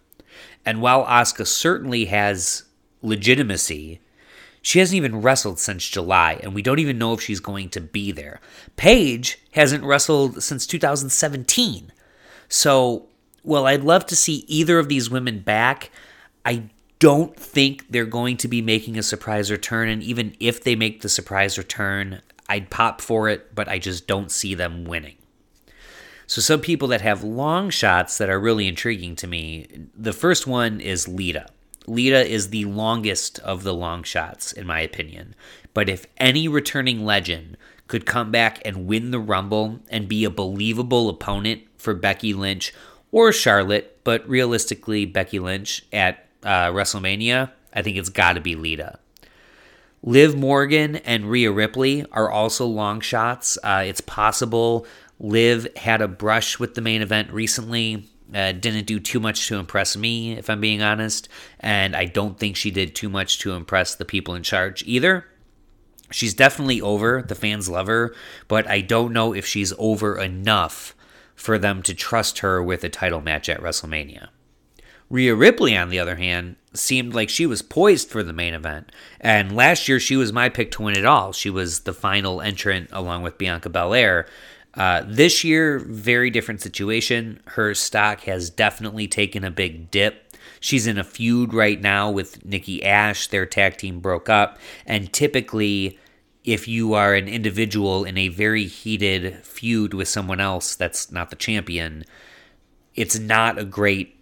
And 0.65 0.81
while 0.81 1.05
Asuka 1.05 1.47
certainly 1.47 2.05
has 2.05 2.63
legitimacy, 3.01 4.01
she 4.61 4.79
hasn't 4.79 4.97
even 4.97 5.21
wrestled 5.21 5.59
since 5.59 5.87
July, 5.87 6.39
and 6.43 6.53
we 6.53 6.61
don't 6.61 6.79
even 6.79 6.97
know 6.97 7.13
if 7.13 7.21
she's 7.21 7.39
going 7.39 7.69
to 7.69 7.81
be 7.81 8.11
there. 8.11 8.41
Paige 8.75 9.39
hasn't 9.51 9.83
wrestled 9.83 10.43
since 10.43 10.67
2017. 10.67 11.91
So, 12.49 13.07
well, 13.43 13.67
I'd 13.67 13.83
love 13.83 14.05
to 14.07 14.15
see 14.15 14.43
either 14.47 14.79
of 14.79 14.89
these 14.89 15.09
women 15.09 15.39
back. 15.39 15.91
I 16.45 16.69
don't 16.99 17.35
think 17.37 17.89
they're 17.89 18.05
going 18.05 18.37
to 18.37 18.47
be 18.47 18.61
making 18.61 18.97
a 18.97 19.03
surprise 19.03 19.49
return, 19.49 19.87
and 19.87 20.03
even 20.03 20.35
if 20.39 20.63
they 20.63 20.75
make 20.75 21.01
the 21.01 21.09
surprise 21.09 21.57
return, 21.57 22.21
I'd 22.49 22.69
pop 22.69 22.99
for 22.99 23.29
it, 23.29 23.55
but 23.55 23.69
I 23.69 23.79
just 23.79 24.07
don't 24.07 24.31
see 24.31 24.55
them 24.55 24.83
winning. 24.83 25.15
So, 26.27 26.41
some 26.41 26.61
people 26.61 26.89
that 26.89 27.01
have 27.01 27.23
long 27.23 27.69
shots 27.69 28.17
that 28.17 28.29
are 28.29 28.39
really 28.39 28.67
intriguing 28.67 29.15
to 29.15 29.27
me. 29.27 29.67
The 29.95 30.13
first 30.13 30.45
one 30.45 30.81
is 30.81 31.07
Lita. 31.07 31.47
Lita 31.87 32.27
is 32.27 32.49
the 32.49 32.65
longest 32.65 33.39
of 33.39 33.63
the 33.63 33.73
long 33.73 34.03
shots, 34.03 34.51
in 34.51 34.67
my 34.67 34.79
opinion. 34.81 35.33
But 35.73 35.89
if 35.89 36.05
any 36.17 36.47
returning 36.47 37.03
legend 37.03 37.57
could 37.87 38.05
come 38.05 38.31
back 38.31 38.61
and 38.63 38.85
win 38.85 39.09
the 39.09 39.19
Rumble 39.19 39.79
and 39.89 40.07
be 40.07 40.23
a 40.23 40.29
believable 40.29 41.09
opponent 41.09 41.63
for 41.77 41.95
Becky 41.95 42.33
Lynch 42.33 42.73
or 43.11 43.31
Charlotte, 43.31 43.99
but 44.03 44.27
realistically, 44.29 45.05
Becky 45.05 45.39
Lynch 45.39 45.83
at 45.91 46.27
uh, 46.43 46.67
WrestleMania, 46.67 47.51
I 47.73 47.81
think 47.81 47.97
it's 47.97 48.09
got 48.09 48.33
to 48.33 48.41
be 48.41 48.55
Lita. 48.55 48.99
Liv 50.01 50.35
Morgan 50.35 50.95
and 50.97 51.29
Rhea 51.29 51.51
Ripley 51.51 52.05
are 52.11 52.31
also 52.31 52.65
long 52.65 53.01
shots. 53.01 53.57
Uh, 53.63 53.83
it's 53.85 54.01
possible 54.01 54.85
Liv 55.19 55.67
had 55.75 56.01
a 56.01 56.07
brush 56.07 56.57
with 56.57 56.75
the 56.75 56.81
main 56.81 57.01
event 57.01 57.31
recently. 57.31 58.07
Uh, 58.33 58.51
didn't 58.51 58.85
do 58.85 58.99
too 58.99 59.19
much 59.19 59.47
to 59.47 59.57
impress 59.57 59.97
me, 59.97 60.33
if 60.33 60.49
I'm 60.49 60.61
being 60.61 60.81
honest. 60.81 61.27
And 61.59 61.95
I 61.95 62.05
don't 62.05 62.37
think 62.37 62.55
she 62.55 62.71
did 62.71 62.95
too 62.95 63.09
much 63.09 63.39
to 63.39 63.53
impress 63.53 63.95
the 63.95 64.05
people 64.05 64.35
in 64.35 64.43
charge 64.43 64.83
either. 64.85 65.25
She's 66.11 66.33
definitely 66.33 66.79
over. 66.79 67.21
The 67.21 67.35
fans 67.35 67.67
love 67.67 67.87
her. 67.87 68.15
But 68.47 68.67
I 68.67 68.81
don't 68.81 69.13
know 69.13 69.33
if 69.33 69.45
she's 69.45 69.73
over 69.77 70.17
enough 70.17 70.95
for 71.35 71.57
them 71.57 71.81
to 71.83 71.93
trust 71.93 72.39
her 72.39 72.61
with 72.61 72.83
a 72.83 72.89
title 72.89 73.21
match 73.21 73.49
at 73.49 73.61
WrestleMania. 73.61 74.29
Rhea 75.09 75.33
Ripley, 75.33 75.75
on 75.75 75.89
the 75.89 75.99
other 75.99 76.17
hand, 76.17 76.55
seemed 76.73 77.15
like 77.15 77.29
she 77.29 77.45
was 77.45 77.61
poised 77.61 78.09
for 78.09 78.21
the 78.21 78.33
main 78.33 78.53
event. 78.53 78.91
And 79.19 79.55
last 79.55 79.87
year, 79.87 79.99
she 79.99 80.15
was 80.15 80.31
my 80.31 80.49
pick 80.49 80.71
to 80.71 80.83
win 80.83 80.95
it 80.95 81.05
all. 81.05 81.33
She 81.33 81.49
was 81.49 81.81
the 81.81 81.93
final 81.93 82.41
entrant 82.41 82.89
along 82.91 83.23
with 83.23 83.37
Bianca 83.37 83.69
Belair. 83.69 84.27
Uh, 84.75 85.03
this 85.07 85.43
year, 85.43 85.79
very 85.79 86.29
different 86.29 86.61
situation. 86.61 87.41
Her 87.45 87.73
stock 87.73 88.21
has 88.21 88.51
definitely 88.51 89.07
taken 89.07 89.43
a 89.43 89.49
big 89.49 89.89
dip. 89.89 90.35
She's 90.59 90.85
in 90.85 90.99
a 90.99 91.03
feud 91.03 91.53
right 91.53 91.81
now 91.81 92.11
with 92.11 92.45
Nikki 92.45 92.83
Ash. 92.83 93.27
Their 93.27 93.47
tag 93.47 93.77
team 93.77 93.99
broke 93.99 94.29
up. 94.29 94.59
And 94.85 95.11
typically, 95.11 95.97
if 96.43 96.67
you 96.67 96.93
are 96.93 97.15
an 97.15 97.27
individual 97.27 98.05
in 98.05 98.17
a 98.17 98.27
very 98.27 98.65
heated 98.65 99.43
feud 99.43 99.93
with 99.95 100.07
someone 100.07 100.39
else 100.39 100.75
that's 100.75 101.11
not 101.11 101.31
the 101.31 101.35
champion, 101.35 102.05
it's 102.93 103.17
not 103.17 103.57
a 103.57 103.65
great 103.65 104.18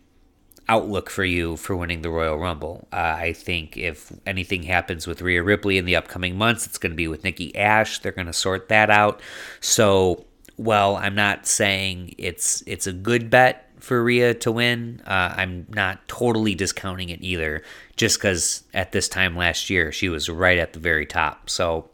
outlook 0.69 1.09
for 1.09 1.23
you 1.23 1.57
for 1.57 1.75
winning 1.75 2.01
the 2.01 2.09
Royal 2.09 2.37
Rumble. 2.37 2.87
Uh, 2.91 3.15
I 3.17 3.33
think 3.33 3.77
if 3.77 4.11
anything 4.25 4.63
happens 4.63 5.07
with 5.07 5.21
Rhea 5.21 5.41
Ripley 5.41 5.77
in 5.77 5.85
the 5.85 5.95
upcoming 5.95 6.37
months, 6.37 6.65
it's 6.65 6.77
going 6.77 6.91
to 6.91 6.97
be 6.97 7.07
with 7.07 7.23
Nikki 7.23 7.55
Ash. 7.55 7.99
They're 7.99 8.11
going 8.11 8.27
to 8.27 8.33
sort 8.33 8.69
that 8.69 8.89
out. 8.89 9.21
So, 9.61 10.25
well, 10.57 10.97
I'm 10.97 11.15
not 11.15 11.47
saying 11.47 12.15
it's 12.17 12.63
it's 12.67 12.87
a 12.87 12.93
good 12.93 13.29
bet 13.29 13.69
for 13.79 14.03
Rhea 14.03 14.33
to 14.35 14.51
win. 14.51 15.01
Uh, 15.05 15.33
I'm 15.37 15.67
not 15.69 16.05
totally 16.07 16.55
discounting 16.55 17.09
it 17.09 17.21
either, 17.21 17.63
just 17.95 18.17
because 18.17 18.63
at 18.73 18.91
this 18.91 19.07
time 19.07 19.37
last 19.37 19.69
year 19.69 19.91
she 19.91 20.09
was 20.09 20.29
right 20.29 20.57
at 20.57 20.73
the 20.73 20.79
very 20.79 21.05
top. 21.05 21.49
So 21.49 21.89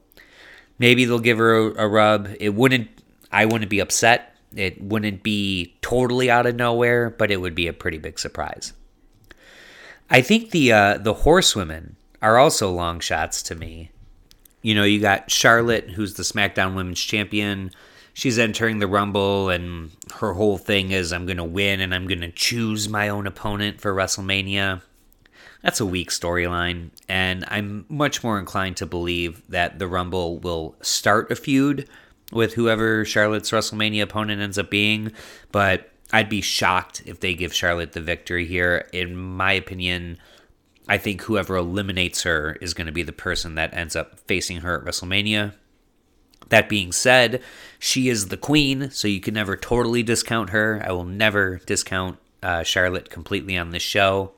maybe 0.80 1.06
they'll 1.06 1.20
give 1.20 1.38
her 1.38 1.56
a, 1.56 1.86
a 1.86 1.88
rub. 1.88 2.30
It 2.40 2.56
wouldn't. 2.56 2.90
I 3.32 3.46
wouldn't 3.46 3.70
be 3.72 3.80
upset 3.80 4.33
it 4.56 4.82
wouldn't 4.82 5.24
be 5.24 5.76
totally 5.82 6.30
out 6.30 6.46
of 6.46 6.56
nowhere, 6.56 7.10
but 7.10 7.32
it 7.32 7.42
would 7.42 7.56
be 7.56 7.68
a 7.68 7.74
pretty 7.74 7.98
big 7.98 8.20
surprise. 8.20 8.74
I 10.10 10.22
think 10.22 10.52
the 10.52 10.72
uh, 10.72 10.98
the 10.98 11.14
horsewomen 11.14 11.96
are 12.22 12.38
also 12.38 12.72
long 12.72 13.00
shots 13.00 13.42
to 13.44 13.56
me. 13.56 13.92
You 14.62 14.76
know, 14.76 14.84
you 14.84 15.00
got 15.00 15.30
Charlotte, 15.30 15.92
who's 15.92 16.14
the 16.14 16.24
SmackDown 16.24 16.76
Women's 16.76 17.02
Champion. 17.02 17.72
She's 18.14 18.38
entering 18.38 18.80
the 18.80 18.88
Rumble, 18.88 19.50
and 19.50 19.92
her 20.20 20.34
whole 20.34 20.58
thing 20.58 20.92
is, 20.92 21.12
I'm 21.12 21.26
going 21.26 21.38
to 21.38 21.44
win 21.44 21.82
and 21.82 21.94
I'm 21.94 22.08
going 22.08 22.22
to 22.22 22.32
choose 22.32 22.88
my 22.88 23.10
own 23.10 23.28
opponent 23.28 23.82
for 23.82 23.94
WrestleMania. 23.94 24.82
That's 25.64 25.80
a 25.80 25.86
weak 25.86 26.12
storyline, 26.12 26.92
and 27.10 27.44
I'm 27.48 27.86
much 27.90 28.24
more 28.24 28.38
inclined 28.38 28.78
to 28.78 28.86
believe 28.86 29.42
that 29.50 29.80
the 29.80 29.88
Rumble 29.88 30.38
will 30.38 30.76
start 30.82 31.32
a 31.32 31.36
feud 31.36 31.88
with 32.34 32.54
whoever 32.54 33.06
Charlotte's 33.06 33.52
WrestleMania 33.52 34.04
opponent 34.04 34.42
ends 34.42 34.58
up 34.58 34.70
being, 34.70 35.12
but 35.52 35.90
I'd 36.12 36.30
be 36.30 36.42
shocked 36.42 37.04
if 37.06 37.20
they 37.20 37.34
give 37.34 37.54
Charlotte 37.54 37.94
the 37.94 38.02
victory 38.02 38.46
here. 38.46 38.88
In 38.92 39.16
my 39.16 39.54
opinion, 39.54 40.20
I 40.88 40.98
think 40.98 41.22
whoever 41.22 41.56
eliminates 41.56 42.24
her 42.24 42.58
is 42.62 42.74
going 42.74 42.88
to 42.88 42.94
be 42.94 43.04
the 43.04 43.12
person 43.12 43.56
that 43.56 43.74
ends 43.74 43.96
up 43.96 44.20
facing 44.28 44.58
her 44.58 44.78
at 44.78 44.86
WrestleMania. 44.86 45.54
That 46.50 46.70
being 46.70 46.92
said, 46.92 47.42
she 47.80 48.10
is 48.10 48.28
the 48.28 48.38
queen, 48.38 48.92
so 48.92 49.08
you 49.08 49.22
can 49.22 49.34
never 49.34 49.56
totally 49.56 50.04
discount 50.04 50.50
her. 50.50 50.84
I 50.86 50.92
will 50.92 51.06
never 51.06 51.62
discount 51.66 52.20
uh, 52.44 52.64
Charlotte 52.64 53.10
completely 53.10 53.58
on 53.58 53.72
this 53.72 53.82
show. 53.82 54.34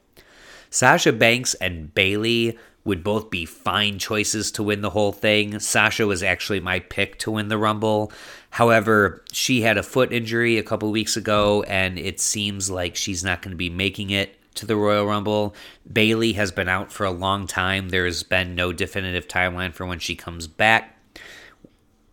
Sasha 0.69 1.11
Banks 1.11 1.55
and 1.55 1.93
Bayley 1.93 2.57
would 2.85 3.03
both 3.03 3.31
be 3.31 3.45
fine 3.45 3.97
choices 3.97 4.51
to 4.51 4.63
win 4.63 4.81
the 4.81 4.91
whole 4.91 5.11
thing. 5.11 5.59
Sasha 5.59 6.05
was 6.05 6.21
actually 6.21 6.59
my 6.59 6.79
pick 6.79 7.17
to 7.19 7.31
win 7.31 7.49
the 7.49 7.57
Rumble. 7.57 8.11
However, 8.51 9.23
she 9.31 9.63
had 9.63 9.77
a 9.77 9.83
foot 9.83 10.13
injury 10.13 10.57
a 10.57 10.63
couple 10.63 10.89
weeks 10.91 11.17
ago, 11.17 11.63
and 11.63 11.97
it 11.97 12.19
seems 12.19 12.69
like 12.69 12.95
she's 12.95 13.23
not 13.23 13.41
going 13.41 13.51
to 13.51 13.57
be 13.57 13.71
making 13.71 14.11
it 14.11 14.37
to 14.53 14.65
the 14.67 14.75
Royal 14.75 15.05
Rumble. 15.05 15.55
Bayley 15.91 16.33
has 16.33 16.51
been 16.51 16.69
out 16.69 16.91
for 16.91 17.05
a 17.05 17.11
long 17.11 17.47
time. 17.47 17.89
There's 17.89 18.23
been 18.23 18.55
no 18.55 18.71
definitive 18.71 19.27
timeline 19.27 19.73
for 19.73 19.85
when 19.85 19.99
she 19.99 20.15
comes 20.15 20.47
back. 20.47 20.97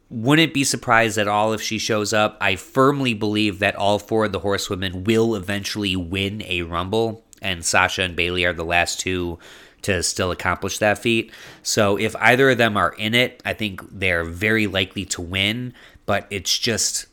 Wouldn't 0.09 0.53
be 0.53 0.65
surprised 0.65 1.19
at 1.19 1.29
all 1.29 1.53
if 1.53 1.63
she 1.63 1.79
shows 1.79 2.13
up. 2.13 2.37
I 2.41 2.57
firmly 2.57 3.15
believe 3.15 3.61
that 3.61 3.77
all 3.77 3.99
four 3.99 4.25
of 4.25 4.33
the 4.33 4.41
horsewomen 4.41 5.05
will 5.05 5.35
eventually 5.35 5.97
win 5.97 6.43
a 6.47 6.63
Rumble, 6.63 7.25
and 7.41 7.65
Sasha 7.65 8.03
and 8.03 8.17
Bayley 8.17 8.45
are 8.45 8.53
the 8.53 8.65
last 8.65 9.01
two 9.01 9.39
to 9.83 10.03
still 10.03 10.31
accomplish 10.31 10.79
that 10.79 10.99
feat. 10.99 11.33
So 11.63 11.99
if 11.99 12.17
either 12.17 12.51
of 12.51 12.59
them 12.59 12.77
are 12.77 12.93
in 12.93 13.15
it, 13.15 13.43
I 13.45 13.53
think 13.53 13.83
they're 13.91 14.25
very 14.25 14.67
likely 14.67 15.05
to 15.07 15.21
win, 15.21 15.75
but 16.07 16.27
it's 16.31 16.59
just 16.59 17.07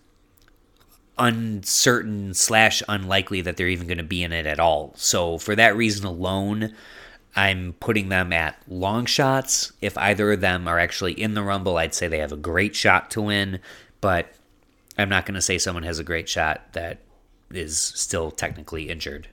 uncertain 1.17 2.33
slash 2.33 2.81
unlikely 2.87 3.41
that 3.41 3.57
they're 3.57 3.67
even 3.67 3.87
going 3.87 3.97
to 3.97 4.03
be 4.03 4.23
in 4.23 4.31
it 4.31 4.45
at 4.45 4.59
all. 4.59 4.93
So 4.95 5.37
for 5.37 5.55
that 5.55 5.75
reason 5.75 6.05
alone, 6.05 6.73
I'm 7.35 7.73
putting 7.79 8.09
them 8.09 8.33
at 8.33 8.57
long 8.67 9.05
shots. 9.05 9.71
If 9.81 9.97
either 9.97 10.31
of 10.31 10.41
them 10.41 10.67
are 10.67 10.79
actually 10.79 11.13
in 11.13 11.33
the 11.33 11.43
Rumble, 11.43 11.77
I'd 11.77 11.93
say 11.93 12.07
they 12.07 12.19
have 12.19 12.31
a 12.31 12.37
great 12.37 12.75
shot 12.75 13.11
to 13.11 13.21
win, 13.21 13.59
but 14.01 14.33
I'm 14.97 15.09
not 15.09 15.25
going 15.25 15.35
to 15.35 15.41
say 15.41 15.57
someone 15.57 15.83
has 15.83 15.99
a 15.99 16.03
great 16.03 16.27
shot 16.29 16.73
that 16.73 16.99
is 17.51 17.77
still 17.77 18.31
technically 18.31 18.89
injured. 18.89 19.27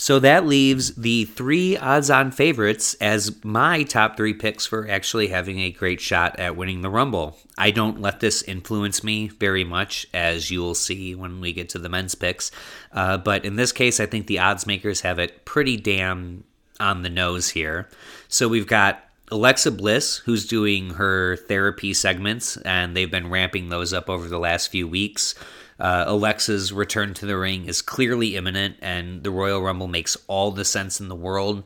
So 0.00 0.20
that 0.20 0.46
leaves 0.46 0.94
the 0.94 1.24
three 1.24 1.76
odds 1.76 2.08
on 2.08 2.30
favorites 2.30 2.94
as 3.00 3.42
my 3.42 3.82
top 3.82 4.16
three 4.16 4.32
picks 4.32 4.64
for 4.64 4.88
actually 4.88 5.26
having 5.26 5.58
a 5.58 5.72
great 5.72 6.00
shot 6.00 6.38
at 6.38 6.54
winning 6.54 6.82
the 6.82 6.88
Rumble. 6.88 7.36
I 7.58 7.72
don't 7.72 8.00
let 8.00 8.20
this 8.20 8.42
influence 8.42 9.02
me 9.02 9.26
very 9.26 9.64
much, 9.64 10.06
as 10.14 10.52
you'll 10.52 10.76
see 10.76 11.16
when 11.16 11.40
we 11.40 11.52
get 11.52 11.70
to 11.70 11.80
the 11.80 11.88
men's 11.88 12.14
picks. 12.14 12.52
Uh, 12.92 13.18
but 13.18 13.44
in 13.44 13.56
this 13.56 13.72
case, 13.72 13.98
I 13.98 14.06
think 14.06 14.28
the 14.28 14.38
odds 14.38 14.68
makers 14.68 15.00
have 15.00 15.18
it 15.18 15.44
pretty 15.44 15.76
damn 15.76 16.44
on 16.78 17.02
the 17.02 17.10
nose 17.10 17.48
here. 17.48 17.88
So 18.28 18.46
we've 18.46 18.68
got 18.68 19.02
Alexa 19.32 19.72
Bliss, 19.72 20.18
who's 20.18 20.46
doing 20.46 20.90
her 20.90 21.34
therapy 21.34 21.92
segments, 21.92 22.56
and 22.58 22.96
they've 22.96 23.10
been 23.10 23.30
ramping 23.30 23.68
those 23.68 23.92
up 23.92 24.08
over 24.08 24.28
the 24.28 24.38
last 24.38 24.70
few 24.70 24.86
weeks. 24.86 25.34
Uh, 25.78 26.04
Alexa's 26.06 26.72
return 26.72 27.14
to 27.14 27.26
the 27.26 27.36
ring 27.36 27.66
is 27.66 27.82
clearly 27.82 28.36
imminent, 28.36 28.76
and 28.80 29.22
the 29.22 29.30
Royal 29.30 29.62
Rumble 29.62 29.88
makes 29.88 30.16
all 30.26 30.50
the 30.50 30.64
sense 30.64 31.00
in 31.00 31.08
the 31.08 31.14
world. 31.14 31.62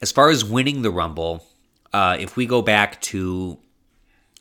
As 0.00 0.12
far 0.12 0.30
as 0.30 0.44
winning 0.44 0.82
the 0.82 0.90
Rumble, 0.90 1.44
uh, 1.92 2.16
if 2.18 2.36
we 2.36 2.46
go 2.46 2.62
back 2.62 3.00
to 3.02 3.58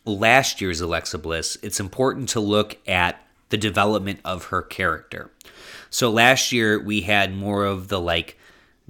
last 0.05 0.61
year's 0.61 0.81
Alexa 0.81 1.17
Bliss, 1.17 1.57
it's 1.63 1.79
important 1.79 2.29
to 2.29 2.39
look 2.39 2.77
at 2.87 3.21
the 3.49 3.57
development 3.57 4.19
of 4.23 4.45
her 4.45 4.61
character. 4.61 5.31
So 5.89 6.09
last 6.09 6.51
year 6.51 6.79
we 6.79 7.01
had 7.01 7.35
more 7.35 7.65
of 7.65 7.87
the 7.87 7.99
like 7.99 8.37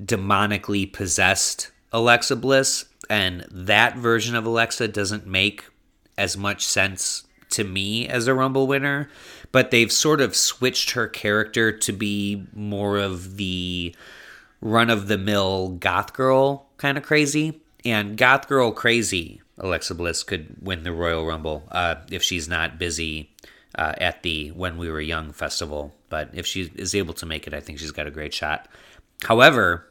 demonically 0.02 0.92
possessed 0.92 1.72
Alexa 1.94 2.36
Bliss, 2.36 2.86
and 3.10 3.46
that 3.52 3.96
version 3.96 4.36
of 4.36 4.46
Alexa 4.46 4.88
doesn't 4.90 5.28
make 5.28 5.66
as 6.18 6.36
much 6.36 6.66
sense 6.66 7.24
to 7.56 7.64
me 7.64 8.08
as 8.08 8.28
a 8.28 8.34
Rumble 8.34 8.68
winner, 8.68 9.10
but 9.52 9.72
they've 9.72 9.92
sort 9.92 10.22
of 10.22 10.36
switched 10.36 10.92
her 10.92 11.08
character 11.08 11.72
to 11.72 11.92
be 11.92 12.46
more 12.54 12.98
of 12.98 13.38
the 13.38 13.96
run 14.62 14.90
of 14.90 15.08
the 15.08 15.18
mill 15.18 15.70
goth 15.70 16.14
girl 16.14 16.68
kind 16.78 16.98
of 16.98 17.04
crazy. 17.04 17.62
And 17.84 18.18
goth 18.18 18.48
girl 18.48 18.72
crazy, 18.72 19.42
Alexa 19.58 19.96
Bliss 19.96 20.24
could 20.24 20.56
win 20.62 20.84
the 20.84 20.92
Royal 20.92 21.26
Rumble 21.26 21.64
uh, 21.72 21.96
if 22.10 22.24
she's 22.24 22.48
not 22.48 22.80
busy 22.80 23.32
uh, 23.78 23.94
at 23.98 24.24
the 24.24 24.50
When 24.50 24.78
We 24.78 24.90
Were 24.90 25.02
Young 25.02 25.32
festival. 25.32 25.94
But 26.10 26.30
if 26.34 26.46
she 26.46 26.72
is 26.76 26.96
able 26.96 27.14
to 27.16 27.26
make 27.26 27.48
it, 27.48 27.54
I 27.54 27.60
think 27.60 27.80
she's 27.80 27.92
got 27.92 28.08
a 28.08 28.12
great 28.12 28.34
shot. 28.34 28.68
However, 29.24 29.88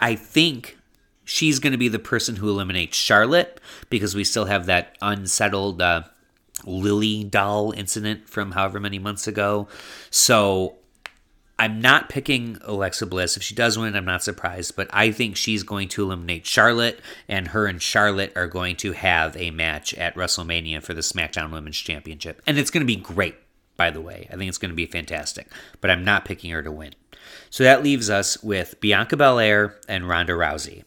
I 0.00 0.14
think 0.16 0.78
she's 1.24 1.58
going 1.58 1.72
to 1.72 1.78
be 1.78 1.88
the 1.88 1.98
person 1.98 2.36
who 2.36 2.48
eliminates 2.48 2.96
Charlotte 2.96 3.60
because 3.90 4.14
we 4.14 4.24
still 4.24 4.46
have 4.46 4.66
that 4.66 4.96
unsettled 5.00 5.80
uh, 5.80 6.02
Lilly 6.64 7.24
doll 7.24 7.72
incident 7.72 8.28
from 8.28 8.52
however 8.52 8.80
many 8.80 8.98
months 8.98 9.26
ago. 9.26 9.68
So 10.10 10.76
I'm 11.58 11.80
not 11.80 12.08
picking 12.08 12.58
Alexa 12.62 13.06
Bliss. 13.06 13.36
If 13.36 13.42
she 13.42 13.54
does 13.54 13.76
win, 13.76 13.96
I'm 13.96 14.04
not 14.04 14.22
surprised, 14.22 14.76
but 14.76 14.88
I 14.92 15.10
think 15.10 15.36
she's 15.36 15.64
going 15.64 15.88
to 15.88 16.04
eliminate 16.04 16.46
Charlotte, 16.46 17.00
and 17.28 17.48
her 17.48 17.66
and 17.66 17.82
Charlotte 17.82 18.32
are 18.36 18.46
going 18.46 18.76
to 18.76 18.92
have 18.92 19.36
a 19.36 19.50
match 19.50 19.92
at 19.94 20.14
WrestleMania 20.14 20.82
for 20.82 20.94
the 20.94 21.00
SmackDown 21.00 21.50
Women's 21.50 21.78
Championship. 21.78 22.40
And 22.46 22.58
it's 22.58 22.70
going 22.70 22.82
to 22.82 22.86
be 22.86 22.94
great, 22.94 23.34
by 23.76 23.90
the 23.90 24.00
way. 24.00 24.28
I 24.30 24.36
think 24.36 24.48
it's 24.48 24.58
going 24.58 24.70
to 24.70 24.76
be 24.76 24.86
fantastic, 24.86 25.48
but 25.80 25.90
I'm 25.90 26.04
not 26.04 26.24
picking 26.24 26.52
her 26.52 26.62
to 26.62 26.70
win. 26.70 26.94
So 27.50 27.64
that 27.64 27.82
leaves 27.82 28.08
us 28.08 28.40
with 28.40 28.80
Bianca 28.80 29.16
Belair 29.16 29.80
and 29.88 30.08
Ronda 30.08 30.34
Rousey. 30.34 30.84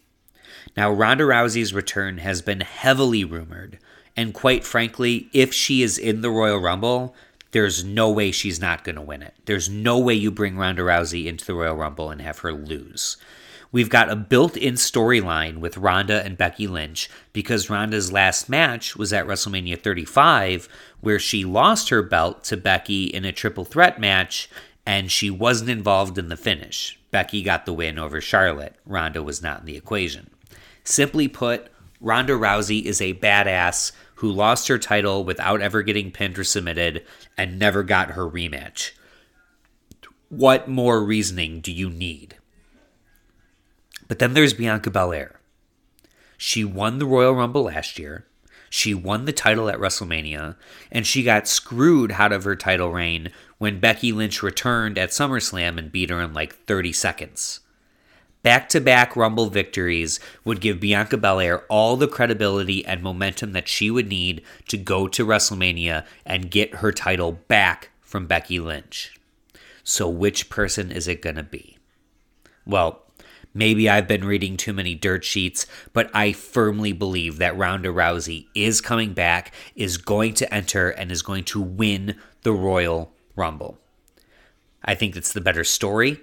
Now, 0.77 0.89
Ronda 0.89 1.25
Rousey's 1.25 1.73
return 1.73 2.19
has 2.19 2.41
been 2.41 2.61
heavily 2.61 3.25
rumored, 3.25 3.77
and 4.15 4.33
quite 4.33 4.63
frankly, 4.63 5.29
if 5.33 5.53
she 5.53 5.81
is 5.81 5.97
in 5.97 6.21
the 6.21 6.29
Royal 6.29 6.59
Rumble, 6.59 7.15
there's 7.51 7.83
no 7.83 8.09
way 8.09 8.31
she's 8.31 8.61
not 8.61 8.83
going 8.83 8.95
to 8.95 9.01
win 9.01 9.21
it. 9.21 9.33
There's 9.45 9.69
no 9.69 9.99
way 9.99 10.13
you 10.13 10.31
bring 10.31 10.57
Ronda 10.57 10.83
Rousey 10.83 11.25
into 11.25 11.45
the 11.45 11.53
Royal 11.53 11.75
Rumble 11.75 12.09
and 12.09 12.21
have 12.21 12.39
her 12.39 12.53
lose. 12.53 13.17
We've 13.73 13.89
got 13.89 14.09
a 14.09 14.17
built 14.17 14.57
in 14.57 14.73
storyline 14.73 15.57
with 15.57 15.77
Ronda 15.77 16.23
and 16.25 16.37
Becky 16.37 16.67
Lynch 16.67 17.09
because 17.31 17.69
Ronda's 17.69 18.11
last 18.11 18.49
match 18.49 18.97
was 18.97 19.13
at 19.13 19.25
WrestleMania 19.25 19.81
35, 19.81 20.67
where 20.99 21.19
she 21.19 21.45
lost 21.45 21.87
her 21.89 22.01
belt 22.01 22.43
to 22.45 22.57
Becky 22.57 23.05
in 23.05 23.23
a 23.23 23.31
triple 23.31 23.63
threat 23.63 23.99
match 23.99 24.49
and 24.85 25.11
she 25.11 25.29
wasn't 25.29 25.69
involved 25.69 26.17
in 26.17 26.27
the 26.27 26.35
finish. 26.35 26.99
Becky 27.11 27.43
got 27.43 27.65
the 27.65 27.73
win 27.73 27.97
over 27.97 28.19
Charlotte. 28.19 28.75
Ronda 28.85 29.23
was 29.23 29.41
not 29.41 29.61
in 29.61 29.65
the 29.65 29.77
equation. 29.77 30.29
Simply 30.83 31.27
put, 31.27 31.67
Ronda 32.01 32.33
Rousey 32.33 32.83
is 32.83 32.99
a 32.99 33.13
badass 33.13 33.91
who 34.15 34.31
lost 34.31 34.67
her 34.67 34.79
title 34.79 35.23
without 35.23 35.61
ever 35.61 35.83
getting 35.83 36.11
pinned 36.11 36.37
or 36.37 36.43
submitted 36.43 37.05
and 37.37 37.57
never 37.57 37.83
got 37.83 38.11
her 38.11 38.27
rematch. 38.27 38.91
What 40.29 40.67
more 40.67 41.03
reasoning 41.03 41.61
do 41.61 41.71
you 41.71 41.89
need? 41.89 42.37
But 44.07 44.19
then 44.19 44.33
there's 44.33 44.53
Bianca 44.53 44.89
Belair. 44.89 45.39
She 46.37 46.65
won 46.65 46.99
the 46.99 47.05
Royal 47.05 47.33
Rumble 47.33 47.63
last 47.63 47.99
year. 47.99 48.25
She 48.69 48.93
won 48.93 49.25
the 49.25 49.33
title 49.33 49.69
at 49.69 49.79
WrestleMania, 49.79 50.55
and 50.91 51.05
she 51.05 51.23
got 51.23 51.47
screwed 51.47 52.13
out 52.13 52.31
of 52.31 52.43
her 52.43 52.55
title 52.55 52.91
reign 52.91 53.31
when 53.57 53.79
Becky 53.79 54.11
Lynch 54.11 54.41
returned 54.41 54.97
at 54.97 55.09
SummerSlam 55.09 55.77
and 55.77 55.91
beat 55.91 56.09
her 56.09 56.21
in 56.21 56.33
like 56.33 56.55
30 56.65 56.93
seconds. 56.93 57.60
Back 58.43 58.69
to 58.69 58.81
back 58.81 59.15
Rumble 59.15 59.49
victories 59.49 60.19
would 60.43 60.61
give 60.61 60.79
Bianca 60.79 61.17
Belair 61.17 61.59
all 61.69 61.95
the 61.95 62.07
credibility 62.07 62.83
and 62.85 63.03
momentum 63.03 63.51
that 63.53 63.67
she 63.67 63.91
would 63.91 64.07
need 64.07 64.41
to 64.67 64.77
go 64.77 65.07
to 65.09 65.25
WrestleMania 65.25 66.05
and 66.25 66.49
get 66.49 66.75
her 66.75 66.91
title 66.91 67.33
back 67.33 67.89
from 68.01 68.25
Becky 68.25 68.59
Lynch. 68.59 69.13
So, 69.83 70.09
which 70.09 70.49
person 70.49 70.91
is 70.91 71.07
it 71.07 71.21
going 71.21 71.35
to 71.35 71.43
be? 71.43 71.77
Well, 72.65 73.03
maybe 73.53 73.87
I've 73.87 74.07
been 74.07 74.25
reading 74.25 74.57
too 74.57 74.73
many 74.73 74.95
dirt 74.95 75.23
sheets, 75.23 75.67
but 75.93 76.09
I 76.13 76.31
firmly 76.31 76.93
believe 76.93 77.37
that 77.37 77.57
Ronda 77.57 77.89
Rousey 77.89 78.47
is 78.55 78.81
coming 78.81 79.13
back, 79.13 79.53
is 79.75 79.97
going 79.97 80.33
to 80.35 80.51
enter, 80.53 80.89
and 80.89 81.11
is 81.11 81.21
going 81.21 81.43
to 81.45 81.61
win 81.61 82.15
the 82.41 82.53
Royal 82.53 83.13
Rumble. 83.35 83.77
I 84.83 84.95
think 84.95 85.15
it's 85.15 85.33
the 85.33 85.41
better 85.41 85.63
story. 85.63 86.21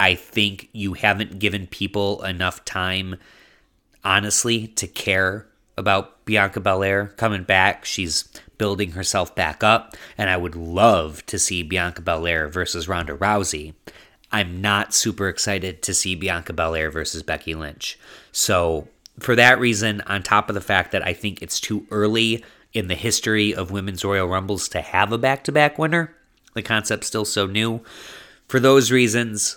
I 0.00 0.14
think 0.14 0.68
you 0.72 0.94
haven't 0.94 1.38
given 1.38 1.66
people 1.66 2.22
enough 2.24 2.64
time, 2.64 3.16
honestly, 4.04 4.68
to 4.68 4.86
care 4.86 5.46
about 5.76 6.24
Bianca 6.24 6.60
Belair 6.60 7.08
coming 7.16 7.44
back. 7.44 7.84
She's 7.84 8.24
building 8.58 8.92
herself 8.92 9.34
back 9.34 9.62
up, 9.62 9.96
and 10.16 10.28
I 10.28 10.36
would 10.36 10.56
love 10.56 11.24
to 11.26 11.38
see 11.38 11.62
Bianca 11.62 12.02
Belair 12.02 12.48
versus 12.48 12.88
Ronda 12.88 13.16
Rousey. 13.16 13.74
I'm 14.30 14.60
not 14.60 14.92
super 14.92 15.28
excited 15.28 15.82
to 15.82 15.94
see 15.94 16.14
Bianca 16.14 16.52
Belair 16.52 16.90
versus 16.90 17.22
Becky 17.22 17.54
Lynch. 17.54 17.98
So, 18.30 18.88
for 19.20 19.34
that 19.34 19.58
reason, 19.58 20.00
on 20.02 20.22
top 20.22 20.48
of 20.48 20.54
the 20.54 20.60
fact 20.60 20.92
that 20.92 21.04
I 21.04 21.12
think 21.12 21.42
it's 21.42 21.60
too 21.60 21.86
early 21.90 22.44
in 22.72 22.88
the 22.88 22.94
history 22.94 23.54
of 23.54 23.70
women's 23.70 24.04
Royal 24.04 24.28
Rumbles 24.28 24.68
to 24.68 24.80
have 24.80 25.12
a 25.12 25.18
back 25.18 25.44
to 25.44 25.52
back 25.52 25.78
winner, 25.78 26.14
the 26.54 26.62
concept's 26.62 27.06
still 27.06 27.24
so 27.24 27.46
new. 27.46 27.80
For 28.46 28.60
those 28.60 28.90
reasons, 28.90 29.56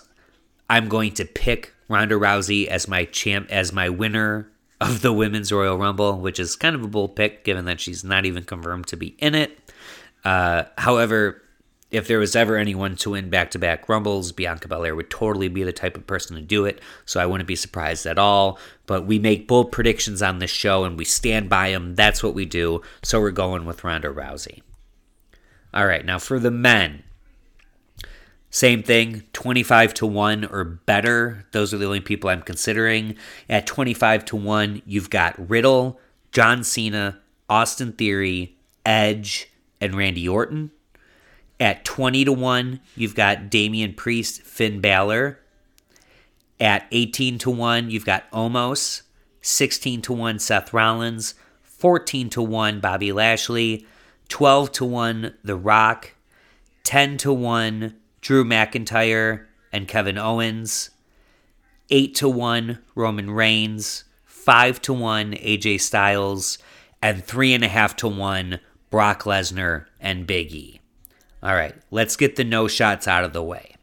I'm 0.72 0.88
going 0.88 1.12
to 1.12 1.26
pick 1.26 1.74
Ronda 1.90 2.14
Rousey 2.14 2.66
as 2.66 2.88
my 2.88 3.04
champ 3.04 3.48
as 3.50 3.74
my 3.74 3.90
winner 3.90 4.50
of 4.80 5.02
the 5.02 5.12
Women's 5.12 5.52
Royal 5.52 5.76
Rumble, 5.76 6.18
which 6.18 6.40
is 6.40 6.56
kind 6.56 6.74
of 6.74 6.82
a 6.82 6.88
bold 6.88 7.14
pick 7.14 7.44
given 7.44 7.66
that 7.66 7.78
she's 7.78 8.02
not 8.02 8.24
even 8.24 8.44
confirmed 8.44 8.86
to 8.86 8.96
be 8.96 9.08
in 9.18 9.34
it. 9.34 9.70
Uh, 10.24 10.62
however, 10.78 11.42
if 11.90 12.08
there 12.08 12.18
was 12.18 12.34
ever 12.34 12.56
anyone 12.56 12.96
to 12.96 13.10
win 13.10 13.28
back 13.28 13.50
to 13.50 13.58
back 13.58 13.86
Rumbles, 13.86 14.32
Bianca 14.32 14.66
Belair 14.66 14.94
would 14.94 15.10
totally 15.10 15.48
be 15.48 15.62
the 15.62 15.74
type 15.74 15.94
of 15.94 16.06
person 16.06 16.36
to 16.36 16.42
do 16.42 16.64
it, 16.64 16.80
so 17.04 17.20
I 17.20 17.26
wouldn't 17.26 17.48
be 17.48 17.54
surprised 17.54 18.06
at 18.06 18.18
all. 18.18 18.58
But 18.86 19.04
we 19.04 19.18
make 19.18 19.46
bold 19.46 19.72
predictions 19.72 20.22
on 20.22 20.38
this 20.38 20.50
show 20.50 20.84
and 20.84 20.96
we 20.96 21.04
stand 21.04 21.50
by 21.50 21.72
them. 21.72 21.96
That's 21.96 22.22
what 22.22 22.32
we 22.32 22.46
do, 22.46 22.80
so 23.02 23.20
we're 23.20 23.30
going 23.30 23.66
with 23.66 23.84
Ronda 23.84 24.08
Rousey. 24.08 24.62
All 25.74 25.86
right, 25.86 26.06
now 26.06 26.18
for 26.18 26.38
the 26.38 26.50
men. 26.50 27.02
Same 28.54 28.82
thing, 28.82 29.22
25 29.32 29.94
to 29.94 30.06
1 30.06 30.44
or 30.44 30.62
better. 30.62 31.46
Those 31.52 31.72
are 31.72 31.78
the 31.78 31.86
only 31.86 32.00
people 32.00 32.28
I'm 32.28 32.42
considering. 32.42 33.16
At 33.48 33.66
25 33.66 34.26
to 34.26 34.36
1, 34.36 34.82
you've 34.84 35.08
got 35.08 35.48
Riddle, 35.48 35.98
John 36.32 36.62
Cena, 36.62 37.18
Austin 37.48 37.92
Theory, 37.92 38.58
Edge, 38.84 39.50
and 39.80 39.94
Randy 39.94 40.28
Orton. 40.28 40.70
At 41.58 41.86
20 41.86 42.26
to 42.26 42.32
1, 42.34 42.80
you've 42.94 43.14
got 43.14 43.48
Damian 43.48 43.94
Priest, 43.94 44.42
Finn 44.42 44.82
Balor. 44.82 45.40
At 46.60 46.86
18 46.92 47.38
to 47.38 47.50
1, 47.50 47.90
you've 47.90 48.04
got 48.04 48.30
Omos. 48.32 49.00
16 49.40 50.02
to 50.02 50.12
1, 50.12 50.38
Seth 50.38 50.74
Rollins. 50.74 51.34
14 51.62 52.28
to 52.28 52.42
1, 52.42 52.80
Bobby 52.80 53.12
Lashley. 53.12 53.86
12 54.28 54.72
to 54.72 54.84
1, 54.84 55.38
The 55.42 55.56
Rock. 55.56 56.16
10 56.84 57.16
to 57.16 57.32
1, 57.32 57.94
Drew 58.22 58.44
McIntyre 58.44 59.46
and 59.72 59.88
Kevin 59.88 60.16
Owens. 60.16 60.90
8 61.90 62.14
to 62.14 62.28
1 62.28 62.78
Roman 62.94 63.30
Reigns, 63.30 64.04
5 64.24 64.80
to 64.82 64.92
1 64.94 65.32
AJ 65.32 65.80
Styles, 65.80 66.56
and 67.02 67.26
3.5 67.26 67.96
to 67.96 68.08
1 68.08 68.60
Brock 68.88 69.24
Lesnar 69.24 69.86
and 70.00 70.26
Big 70.26 70.54
E. 70.54 70.80
All 71.42 71.54
right, 71.54 71.74
let's 71.90 72.16
get 72.16 72.36
the 72.36 72.44
no 72.44 72.68
shots 72.68 73.08
out 73.08 73.24
of 73.24 73.32
the 73.32 73.42
way. 73.42 73.74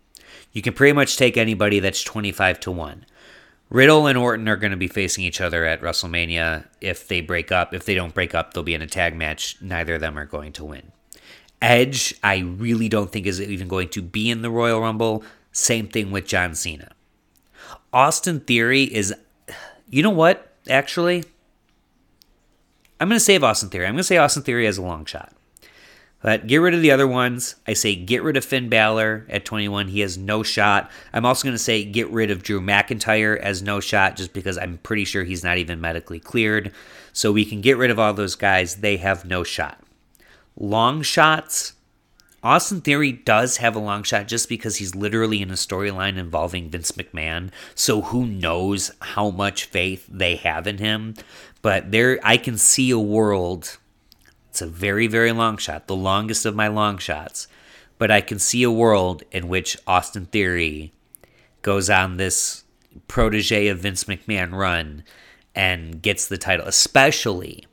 You 0.54 0.62
can 0.62 0.74
pretty 0.74 0.94
much 0.94 1.18
take 1.18 1.38
anybody 1.38 1.80
that's 1.80 2.02
25 2.02 2.60
to 2.62 2.72
1. 2.72 3.06
Riddle 3.70 4.08
and 4.08 4.18
Orton 4.18 4.48
are 4.48 4.56
going 4.56 4.72
to 4.72 4.78
be 4.78 4.88
facing 4.88 5.26
each 5.26 5.42
other 5.42 5.66
at 5.66 5.82
WrestleMania 5.82 6.66
if 6.82 7.08
they 7.08 7.22
break 7.22 7.52
up. 7.52 7.74
If 7.74 7.86
they 7.86 7.94
don't 7.94 8.16
break 8.16 8.34
up, 8.34 8.54
they'll 8.54 8.64
be 8.64 8.74
in 8.74 8.82
a 8.82 8.88
tag 8.88 9.16
match. 9.16 9.58
Neither 9.62 9.96
of 9.96 10.02
them 10.02 10.18
are 10.18 10.26
going 10.26 10.54
to 10.54 10.66
win. 10.66 10.92
Edge, 11.62 12.16
I 12.24 12.38
really 12.40 12.90
don't 12.90 13.12
think 13.12 13.26
is 13.26 13.42
even 13.42 13.68
going 13.68 13.90
to 13.90 14.02
be 14.02 14.30
in 14.30 14.42
the 14.42 14.50
Royal 14.50 14.82
Rumble. 14.82 15.24
Same 15.52 15.88
thing 15.88 16.12
with 16.12 16.26
John 16.26 16.56
Cena. 16.56 16.92
Austin 17.92 18.40
Theory 18.40 18.84
is, 18.84 19.14
you 19.90 20.04
know 20.04 20.10
what? 20.10 20.54
Actually, 20.70 21.26
I'm 23.00 23.10
going 23.10 23.18
to 23.18 23.24
save 23.24 23.44
Austin 23.44 23.70
Theory. 23.70 23.86
I'm 23.86 23.94
going 23.94 24.00
to 24.00 24.04
say 24.04 24.18
Austin 24.18 24.44
Theory 24.44 24.66
has 24.66 24.78
a 24.78 24.82
long 24.82 25.06
shot. 25.06 25.34
But 26.22 26.48
get 26.48 26.58
rid 26.58 26.74
of 26.74 26.82
the 26.82 26.92
other 26.92 27.08
ones. 27.08 27.56
I 27.66 27.74
say 27.74 27.96
get 27.96 28.24
rid 28.24 28.36
of 28.36 28.44
Finn 28.44 28.68
Balor 28.68 29.26
at 29.30 29.46
21. 29.46 29.88
He 29.88 30.02
has 30.02 30.18
no 30.18 30.44
shot. 30.44 30.92
I'm 31.14 31.26
also 31.26 31.44
going 31.44 31.56
to 31.56 31.58
say 31.58 31.86
get 31.86 32.10
rid 32.10 32.30
of 32.30 32.44
Drew 32.44 32.60
McIntyre 32.60 33.40
as 33.40 33.62
no 33.62 33.80
shot 33.80 34.18
just 34.18 34.34
because 34.34 34.58
I'm 34.58 34.80
pretty 34.80 35.06
sure 35.06 35.24
he's 35.24 35.46
not 35.46 35.58
even 35.58 35.80
medically 35.80 36.20
cleared. 36.20 36.74
So 37.14 37.32
we 37.32 37.46
can 37.46 37.62
get 37.62 37.78
rid 37.78 37.90
of 37.90 38.00
all 38.00 38.14
those 38.14 38.36
guys. 38.36 38.78
They 38.78 38.98
have 38.98 39.24
no 39.24 39.44
shot. 39.44 39.82
Long 40.60 41.02
shots. 41.02 41.74
Austin 42.44 42.82
Theory 42.82 43.12
does 43.12 43.58
have 43.58 43.76
a 43.76 43.80
long 43.80 44.04
shot 44.04 44.28
just 44.28 44.48
because 44.48 44.78
he's 44.78 44.96
literally 44.96 45.42
in 45.42 45.50
a 45.50 45.56
storyline 45.56 46.18
involving 46.18 46.70
Vince 46.70 46.92
McMahon. 46.92 47.50
So 47.76 48.02
who 48.02 48.26
knows 48.26 48.92
how 49.02 49.30
much 49.32 49.66
faith 49.66 50.06
they 50.08 50.36
have 50.36 50.68
in 50.68 50.78
him. 50.78 51.16
But 51.62 51.92
there 51.92 52.20
I 52.24 52.38
can 52.38 52.58
see 52.58 52.92
a 52.92 53.00
world 53.00 53.78
it's 54.50 54.62
a 54.62 54.68
very, 54.68 55.08
very 55.08 55.32
long 55.32 55.58
shot, 55.58 55.88
the 55.88 55.96
longest 55.96 56.46
of 56.46 56.56
my 56.56 56.68
long 56.68 56.98
shots. 56.98 57.48
But 57.98 58.12
I 58.12 58.20
can 58.20 58.40
see 58.40 58.64
a 58.64 58.72
world 58.72 59.24
in 59.32 59.48
which 59.48 59.78
Austin 59.86 60.26
Theory 60.26 60.92
goes 61.62 61.90
on 61.90 62.18
this 62.18 62.64
protege 63.08 63.68
of 63.68 63.80
Vince 63.80 64.06
McMahon 64.06 64.52
run 64.52 65.04
and 65.54 66.02
gets 66.02 66.28
the 66.28 66.38
title. 66.38 66.68
Especially, 66.68 67.68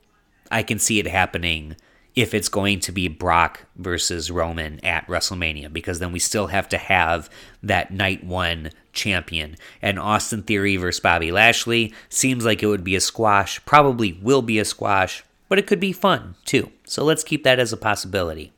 I 0.51 0.63
can 0.63 0.79
see 0.79 0.99
it 0.99 1.07
happening 1.07 1.75
if 2.17 2.33
it's 2.33 2.49
going 2.49 2.81
to 2.81 2.91
be 2.91 3.07
Brock 3.07 3.65
versus 3.77 4.29
Roman 4.29 4.83
at 4.83 5.07
WrestleMania, 5.07 5.71
because 5.71 5.99
then 5.99 6.11
we 6.11 6.19
still 6.19 6.47
have 6.47 6.67
to 6.69 6.77
have 6.77 7.29
that 7.63 7.91
night 7.91 8.23
one 8.23 8.71
champion. 8.91 9.55
And 9.81 9.97
Austin 9.97 10.43
Theory 10.43 10.75
versus 10.75 10.99
Bobby 10.99 11.31
Lashley 11.31 11.93
seems 12.09 12.43
like 12.43 12.61
it 12.61 12.67
would 12.67 12.83
be 12.83 12.95
a 12.95 13.01
squash, 13.01 13.63
probably 13.65 14.19
will 14.21 14.41
be 14.41 14.59
a 14.59 14.65
squash 14.65 15.23
but 15.49 15.59
it 15.59 15.67
could 15.67 15.79
be 15.79 15.91
fun 15.91 16.35
too. 16.45 16.71
So 16.85 17.03
let's 17.03 17.23
keep 17.23 17.43
that 17.43 17.59
as 17.59 17.73
a 17.73 17.77
possibility. 17.77 18.51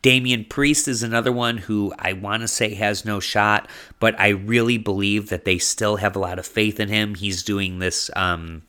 Damian 0.00 0.44
Priest 0.44 0.88
is 0.88 1.02
another 1.02 1.30
one 1.30 1.58
who 1.58 1.92
I 1.96 2.12
want 2.12 2.40
to 2.40 2.48
say 2.48 2.74
has 2.74 3.04
no 3.04 3.20
shot, 3.20 3.68
but 4.00 4.18
I 4.18 4.28
really 4.28 4.76
believe 4.76 5.28
that 5.28 5.44
they 5.44 5.58
still 5.58 5.96
have 5.96 6.16
a 6.16 6.20
lot 6.20 6.40
of 6.40 6.46
faith 6.46 6.80
in 6.80 6.88
him. 6.88 7.14
He's 7.14 7.44
doing 7.44 7.78
this 7.78 8.10
um, 8.16 8.62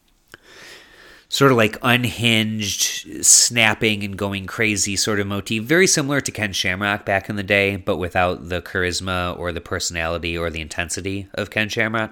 sort 1.33 1.51
of 1.51 1.57
like 1.57 1.75
unhinged, 1.81 3.25
snapping 3.25 4.03
and 4.03 4.15
going 4.15 4.45
crazy 4.45 4.95
sort 4.95 5.19
of 5.19 5.25
motif, 5.25 5.63
very 5.63 5.87
similar 5.87 6.21
to 6.21 6.31
Ken 6.31 6.53
Shamrock 6.53 7.05
back 7.05 7.27
in 7.27 7.37
the 7.37 7.41
day, 7.41 7.75
but 7.75 7.97
without 7.97 8.49
the 8.49 8.61
charisma 8.61 9.35
or 9.39 9.51
the 9.51 9.59
personality 9.59 10.37
or 10.37 10.51
the 10.51 10.61
intensity 10.61 11.27
of 11.33 11.49
Ken 11.49 11.69
Shamrock. 11.69 12.11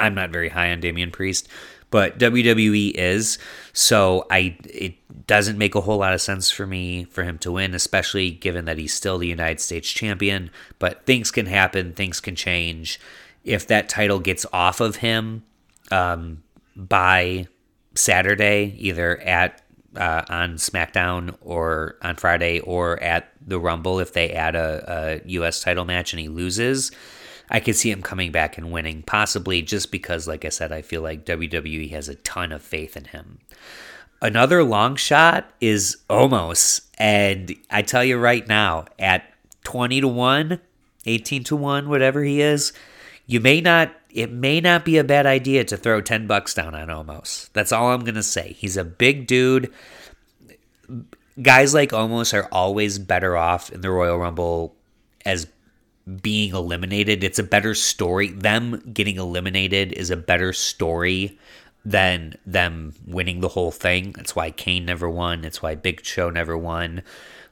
I'm 0.00 0.16
not 0.16 0.30
very 0.30 0.48
high 0.48 0.72
on 0.72 0.80
Damian 0.80 1.12
Priest, 1.12 1.46
but 1.92 2.18
WWE 2.18 2.90
is. 2.96 3.38
So 3.72 4.26
I 4.32 4.56
it 4.64 4.96
doesn't 5.28 5.56
make 5.56 5.76
a 5.76 5.80
whole 5.82 5.98
lot 5.98 6.12
of 6.12 6.20
sense 6.20 6.50
for 6.50 6.66
me 6.66 7.04
for 7.04 7.22
him 7.22 7.38
to 7.38 7.52
win, 7.52 7.72
especially 7.72 8.32
given 8.32 8.64
that 8.64 8.78
he's 8.78 8.92
still 8.92 9.18
the 9.18 9.28
United 9.28 9.60
States 9.60 9.92
champion. 9.92 10.50
But 10.80 11.06
things 11.06 11.30
can 11.30 11.46
happen, 11.46 11.92
things 11.92 12.18
can 12.18 12.34
change. 12.34 12.98
If 13.44 13.64
that 13.68 13.88
title 13.88 14.18
gets 14.18 14.44
off 14.52 14.80
of 14.80 14.96
him 14.96 15.44
um, 15.92 16.42
by 16.74 17.46
Saturday, 17.98 18.74
either 18.78 19.18
at 19.18 19.62
uh, 19.96 20.22
on 20.28 20.54
SmackDown 20.54 21.34
or 21.40 21.96
on 22.02 22.16
Friday 22.16 22.60
or 22.60 23.02
at 23.02 23.32
the 23.44 23.58
Rumble, 23.58 23.98
if 23.98 24.12
they 24.12 24.30
add 24.30 24.54
a, 24.54 25.20
a 25.24 25.28
U.S. 25.30 25.62
title 25.62 25.84
match 25.84 26.12
and 26.12 26.20
he 26.20 26.28
loses, 26.28 26.90
I 27.50 27.60
could 27.60 27.76
see 27.76 27.90
him 27.90 28.02
coming 28.02 28.30
back 28.30 28.58
and 28.58 28.70
winning, 28.70 29.02
possibly 29.02 29.62
just 29.62 29.90
because, 29.90 30.28
like 30.28 30.44
I 30.44 30.50
said, 30.50 30.70
I 30.70 30.82
feel 30.82 31.02
like 31.02 31.24
WWE 31.24 31.90
has 31.90 32.08
a 32.08 32.14
ton 32.16 32.52
of 32.52 32.62
faith 32.62 32.96
in 32.96 33.06
him. 33.06 33.38
Another 34.20 34.62
long 34.62 34.96
shot 34.96 35.50
is 35.60 35.96
Omos. 36.10 36.86
And 36.98 37.54
I 37.70 37.82
tell 37.82 38.04
you 38.04 38.18
right 38.18 38.46
now, 38.46 38.86
at 38.98 39.24
20 39.64 40.02
to 40.02 40.08
1, 40.08 40.60
18 41.06 41.44
to 41.44 41.56
1, 41.56 41.88
whatever 41.88 42.22
he 42.22 42.40
is, 42.40 42.72
you 43.26 43.40
may 43.40 43.60
not 43.60 43.94
it 44.10 44.30
may 44.30 44.60
not 44.60 44.84
be 44.84 44.98
a 44.98 45.04
bad 45.04 45.26
idea 45.26 45.64
to 45.64 45.76
throw 45.76 46.00
10 46.00 46.26
bucks 46.26 46.54
down 46.54 46.74
on 46.74 46.88
Omos. 46.88 47.50
That's 47.52 47.72
all 47.72 47.90
I'm 47.90 48.00
going 48.00 48.14
to 48.14 48.22
say. 48.22 48.54
He's 48.58 48.76
a 48.76 48.84
big 48.84 49.26
dude. 49.26 49.72
Guys 51.40 51.74
like 51.74 51.90
Omos 51.90 52.34
are 52.34 52.48
always 52.50 52.98
better 52.98 53.36
off 53.36 53.70
in 53.70 53.80
the 53.80 53.90
Royal 53.90 54.18
Rumble 54.18 54.74
as 55.24 55.46
being 56.22 56.54
eliminated. 56.54 57.22
It's 57.22 57.38
a 57.38 57.44
better 57.44 57.74
story. 57.74 58.28
Them 58.28 58.82
getting 58.92 59.16
eliminated 59.16 59.92
is 59.92 60.10
a 60.10 60.16
better 60.16 60.52
story 60.52 61.38
than 61.84 62.34
them 62.46 62.94
winning 63.06 63.40
the 63.40 63.48
whole 63.48 63.70
thing. 63.70 64.12
That's 64.12 64.34
why 64.34 64.50
Kane 64.50 64.84
never 64.84 65.08
won. 65.08 65.42
That's 65.42 65.62
why 65.62 65.74
Big 65.74 66.04
Show 66.04 66.30
never 66.30 66.56
won. 66.56 67.02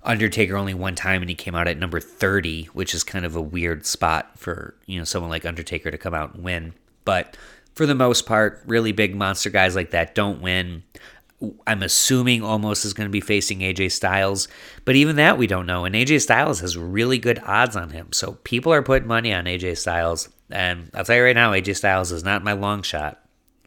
Undertaker 0.06 0.56
only 0.56 0.74
one 0.74 0.94
time 0.94 1.22
and 1.22 1.28
he 1.28 1.34
came 1.34 1.54
out 1.54 1.68
at 1.68 1.78
number 1.78 2.00
30, 2.00 2.66
which 2.66 2.94
is 2.94 3.04
kind 3.04 3.24
of 3.24 3.36
a 3.36 3.40
weird 3.40 3.84
spot 3.84 4.38
for, 4.38 4.74
you 4.86 4.98
know, 4.98 5.04
someone 5.04 5.30
like 5.30 5.44
Undertaker 5.44 5.90
to 5.90 5.98
come 5.98 6.14
out 6.14 6.34
and 6.34 6.44
win. 6.44 6.74
But 7.04 7.36
for 7.74 7.86
the 7.86 7.94
most 7.94 8.26
part, 8.26 8.62
really 8.66 8.92
big 8.92 9.14
monster 9.14 9.50
guys 9.50 9.76
like 9.76 9.90
that 9.90 10.14
don't 10.14 10.40
win. 10.40 10.84
I'm 11.66 11.82
assuming 11.82 12.40
Omos 12.40 12.86
is 12.86 12.94
going 12.94 13.08
to 13.08 13.12
be 13.12 13.20
facing 13.20 13.58
AJ 13.60 13.92
Styles, 13.92 14.48
but 14.86 14.96
even 14.96 15.16
that 15.16 15.36
we 15.36 15.46
don't 15.46 15.66
know. 15.66 15.84
And 15.84 15.94
AJ 15.94 16.22
Styles 16.22 16.60
has 16.60 16.78
really 16.78 17.18
good 17.18 17.38
odds 17.44 17.76
on 17.76 17.90
him. 17.90 18.12
So 18.12 18.38
people 18.44 18.72
are 18.72 18.82
putting 18.82 19.06
money 19.08 19.34
on 19.34 19.44
AJ 19.44 19.76
Styles. 19.76 20.30
And 20.50 20.90
I'll 20.94 21.04
tell 21.04 21.16
you 21.16 21.24
right 21.24 21.34
now, 21.34 21.52
AJ 21.52 21.76
Styles 21.76 22.12
is 22.12 22.24
not 22.24 22.42
my 22.42 22.52
long 22.52 22.82
shot. 22.82 23.20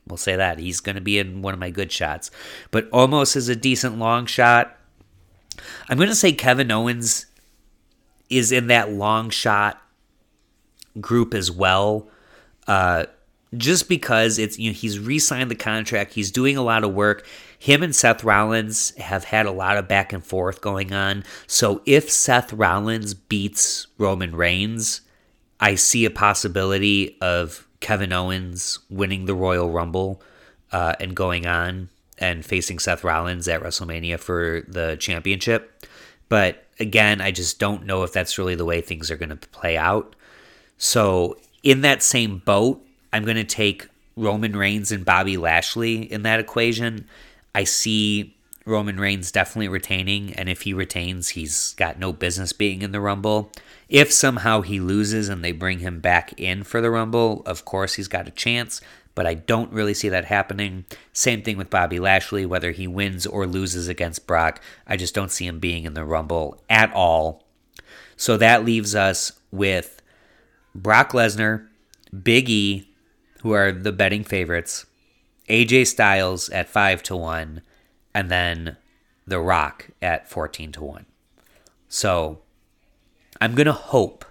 We'll 0.08 0.18
say 0.18 0.36
that. 0.38 0.58
He's 0.58 0.80
going 0.80 0.96
to 0.96 1.02
be 1.02 1.20
in 1.20 1.44
one 1.44 1.54
of 1.54 1.60
my 1.60 1.70
good 1.70 1.92
shots. 1.92 2.32
But 2.72 2.90
Omos 2.90 3.36
is 3.36 3.50
a 3.50 3.56
decent 3.56 4.00
long 4.00 4.26
shot. 4.26 4.76
I'm 5.88 5.98
going 5.98 6.10
to 6.10 6.16
say 6.16 6.32
Kevin 6.32 6.72
Owens 6.72 7.26
is 8.30 8.52
in 8.52 8.68
that 8.68 8.92
long 8.92 9.30
shot 9.30 9.82
group 11.00 11.34
as 11.34 11.52
well. 11.52 12.08
Uh, 12.68 13.06
just 13.58 13.90
because 13.90 14.38
it's 14.38 14.60
you 14.60 14.70
know 14.70 14.76
he's 14.76 15.00
re-signed 15.00 15.50
the 15.50 15.56
contract, 15.56 16.14
he's 16.14 16.32
doing 16.32 16.56
a 16.56 16.62
lot 16.62 16.84
of 16.84 16.94
work. 16.94 17.26
Him 17.58 17.82
and 17.82 17.96
Seth 17.96 18.24
Rollins 18.24 18.96
have 18.98 19.24
had 19.24 19.46
a 19.46 19.52
lot 19.52 19.78
of 19.78 19.88
back 19.88 20.14
and 20.14 20.24
forth 20.24 20.62
going 20.62 20.94
on. 20.94 21.24
So 21.48 21.82
if 21.86 22.10
Seth 22.10 22.54
Rollins 22.54 23.14
beats 23.14 23.88
Roman 23.98 24.36
Reigns, 24.36 25.02
I 25.60 25.76
see 25.76 26.06
a 26.06 26.12
possibility 26.12 27.18
of 27.22 27.68
Kevin 27.80 28.14
Owens 28.14 28.80
winning 28.90 29.26
the 29.26 29.36
Royal 29.36 29.70
Rumble 29.70 30.22
uh, 30.72 30.94
and 31.00 31.16
going 31.16 31.48
on 31.48 31.90
and 32.20 32.46
facing 32.46 32.80
Seth 32.80 33.04
Rollins 33.04 33.48
at 33.48 33.62
WrestleMania 33.62 34.20
for 34.20 34.64
the 34.68 34.98
championship. 34.98 35.86
But 36.28 36.66
again, 36.80 37.22
I 37.22 37.32
just 37.32 37.60
don't 37.60 37.86
know 37.86 38.04
if 38.04 38.14
that's 38.14 38.38
really 38.38 38.56
the 38.56 38.66
way 38.66 38.82
things 38.82 39.10
are 39.10 39.18
going 39.18 39.30
to 39.30 39.36
play 39.36 39.78
out. 39.78 40.16
So, 40.78 41.38
in 41.62 41.82
that 41.82 42.02
same 42.02 42.38
boat, 42.40 42.82
I'm 43.12 43.26
going 43.26 43.36
to 43.36 43.44
take 43.44 43.88
Roman 44.16 44.56
Reigns 44.56 44.92
and 44.92 45.04
Bobby 45.04 45.36
Lashley 45.38 46.12
in 46.12 46.24
that 46.24 46.40
equation. 46.40 47.06
I 47.54 47.66
see 47.66 48.36
Roman 48.66 49.00
Reigns 49.00 49.32
definitely 49.32 49.68
retaining, 49.68 50.34
and 50.34 50.48
if 50.48 50.62
he 50.62 50.74
retains, 50.74 51.30
he's 51.30 51.74
got 51.74 52.00
no 52.00 52.14
business 52.14 52.54
being 52.54 52.82
in 52.82 52.92
the 52.92 53.02
Rumble. 53.02 53.52
If 53.90 54.12
somehow 54.12 54.62
he 54.62 54.80
loses 54.80 55.28
and 55.30 55.44
they 55.44 55.52
bring 55.52 55.80
him 55.80 56.00
back 56.00 56.40
in 56.40 56.64
for 56.64 56.80
the 56.80 56.92
Rumble, 56.92 57.42
of 57.46 57.66
course 57.66 57.96
he's 57.96 58.08
got 58.08 58.28
a 58.28 58.32
chance, 58.32 58.82
but 59.20 59.28
I 59.28 59.34
don't 59.34 59.74
really 59.74 59.94
see 59.94 60.08
that 60.08 60.24
happening. 60.24 60.86
Same 61.12 61.42
thing 61.42 61.58
with 61.58 61.70
Bobby 61.70 62.00
Lashley, 62.00 62.46
whether 62.46 62.72
he 62.72 62.88
wins 62.88 63.28
or 63.28 63.46
loses 63.46 63.90
against 63.90 64.26
Brock, 64.26 64.62
I 64.88 64.96
just 64.96 65.14
don't 65.14 65.30
see 65.30 65.46
him 65.46 65.60
being 65.60 65.84
in 65.84 65.94
the 65.94 66.06
Rumble 66.06 66.64
at 66.70 66.90
all. 66.94 67.46
So 68.16 68.38
that 68.38 68.64
leaves 68.64 68.96
us 68.96 69.34
with 69.52 70.02
Brock 70.74 71.12
Lesnar, 71.12 71.68
Big 72.24 72.50
E, 72.50 72.94
who 73.42 73.52
are 73.52 73.74
the 73.74 73.92
betting 73.92 74.24
favorites, 74.24 74.86
AJ 75.50 75.88
Styles 75.88 76.48
at 76.52 76.70
5 76.70 77.04
to 77.04 77.18
1, 77.18 77.62
and 78.14 78.32
then 78.32 78.78
The 79.28 79.42
Rock 79.42 79.90
at 80.02 80.30
14 80.30 80.72
to 80.72 80.82
1. 80.82 81.06
So 81.90 82.40
I'm 83.42 83.54
going 83.54 83.66
to 83.66 83.74
hope, 83.74 84.24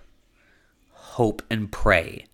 hope 0.93 1.43
and 1.51 1.71
pray 1.71 2.25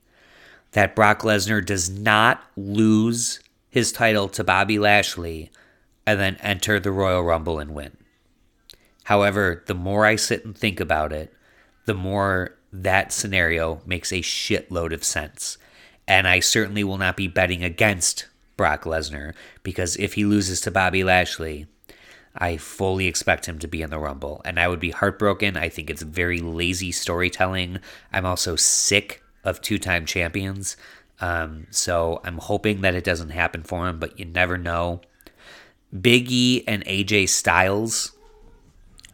that 0.74 0.94
Brock 0.94 1.22
Lesnar 1.22 1.64
does 1.64 1.88
not 1.88 2.42
lose 2.56 3.40
his 3.70 3.90
title 3.90 4.28
to 4.28 4.44
Bobby 4.44 4.78
Lashley 4.78 5.50
and 6.06 6.20
then 6.20 6.37
enter 6.40 6.78
the 6.78 6.92
Royal 6.92 7.22
Rumble 7.22 7.58
and 7.58 7.74
win. 7.74 7.96
However, 9.04 9.62
the 9.66 9.74
more 9.74 10.04
I 10.04 10.16
sit 10.16 10.44
and 10.44 10.56
think 10.56 10.80
about 10.80 11.12
it, 11.12 11.32
the 11.87 11.94
more 11.94 12.56
that 12.72 13.12
scenario 13.12 13.82
makes 13.87 14.12
a 14.12 14.16
shitload 14.16 14.92
of 14.92 15.04
sense. 15.04 15.58
And 16.08 16.26
I 16.26 16.40
certainly 16.40 16.82
will 16.82 16.98
not 16.98 17.16
be 17.16 17.28
betting 17.28 17.62
against 17.62 18.26
Brock 18.56 18.82
Lesnar 18.82 19.34
because 19.62 19.96
if 19.96 20.14
he 20.14 20.24
loses 20.24 20.60
to 20.62 20.70
Bobby 20.70 21.04
Lashley, 21.04 21.66
I 22.37 22.56
fully 22.56 23.06
expect 23.06 23.46
him 23.46 23.60
to 23.60 23.68
be 23.68 23.80
in 23.80 23.90
the 23.90 23.98
Rumble. 23.98 24.42
And 24.44 24.58
I 24.58 24.66
would 24.66 24.80
be 24.80 24.90
heartbroken. 24.90 25.56
I 25.56 25.68
think 25.68 25.88
it's 25.88 26.02
very 26.02 26.40
lazy 26.40 26.90
storytelling. 26.90 27.78
I'm 28.12 28.26
also 28.26 28.56
sick 28.56 29.23
of 29.44 29.61
two 29.61 29.78
time 29.78 30.07
champions. 30.07 30.76
Um, 31.20 31.66
so 31.70 32.20
I'm 32.24 32.38
hoping 32.38 32.80
that 32.80 32.94
it 32.94 33.04
doesn't 33.04 33.30
happen 33.30 33.62
for 33.62 33.88
him, 33.88 33.98
but 33.98 34.18
you 34.18 34.24
never 34.24 34.59
know. 34.59 35.00
Big 35.98 36.30
E 36.30 36.64
and 36.66 36.85
AJ 36.87 37.28
Styles 37.28 38.14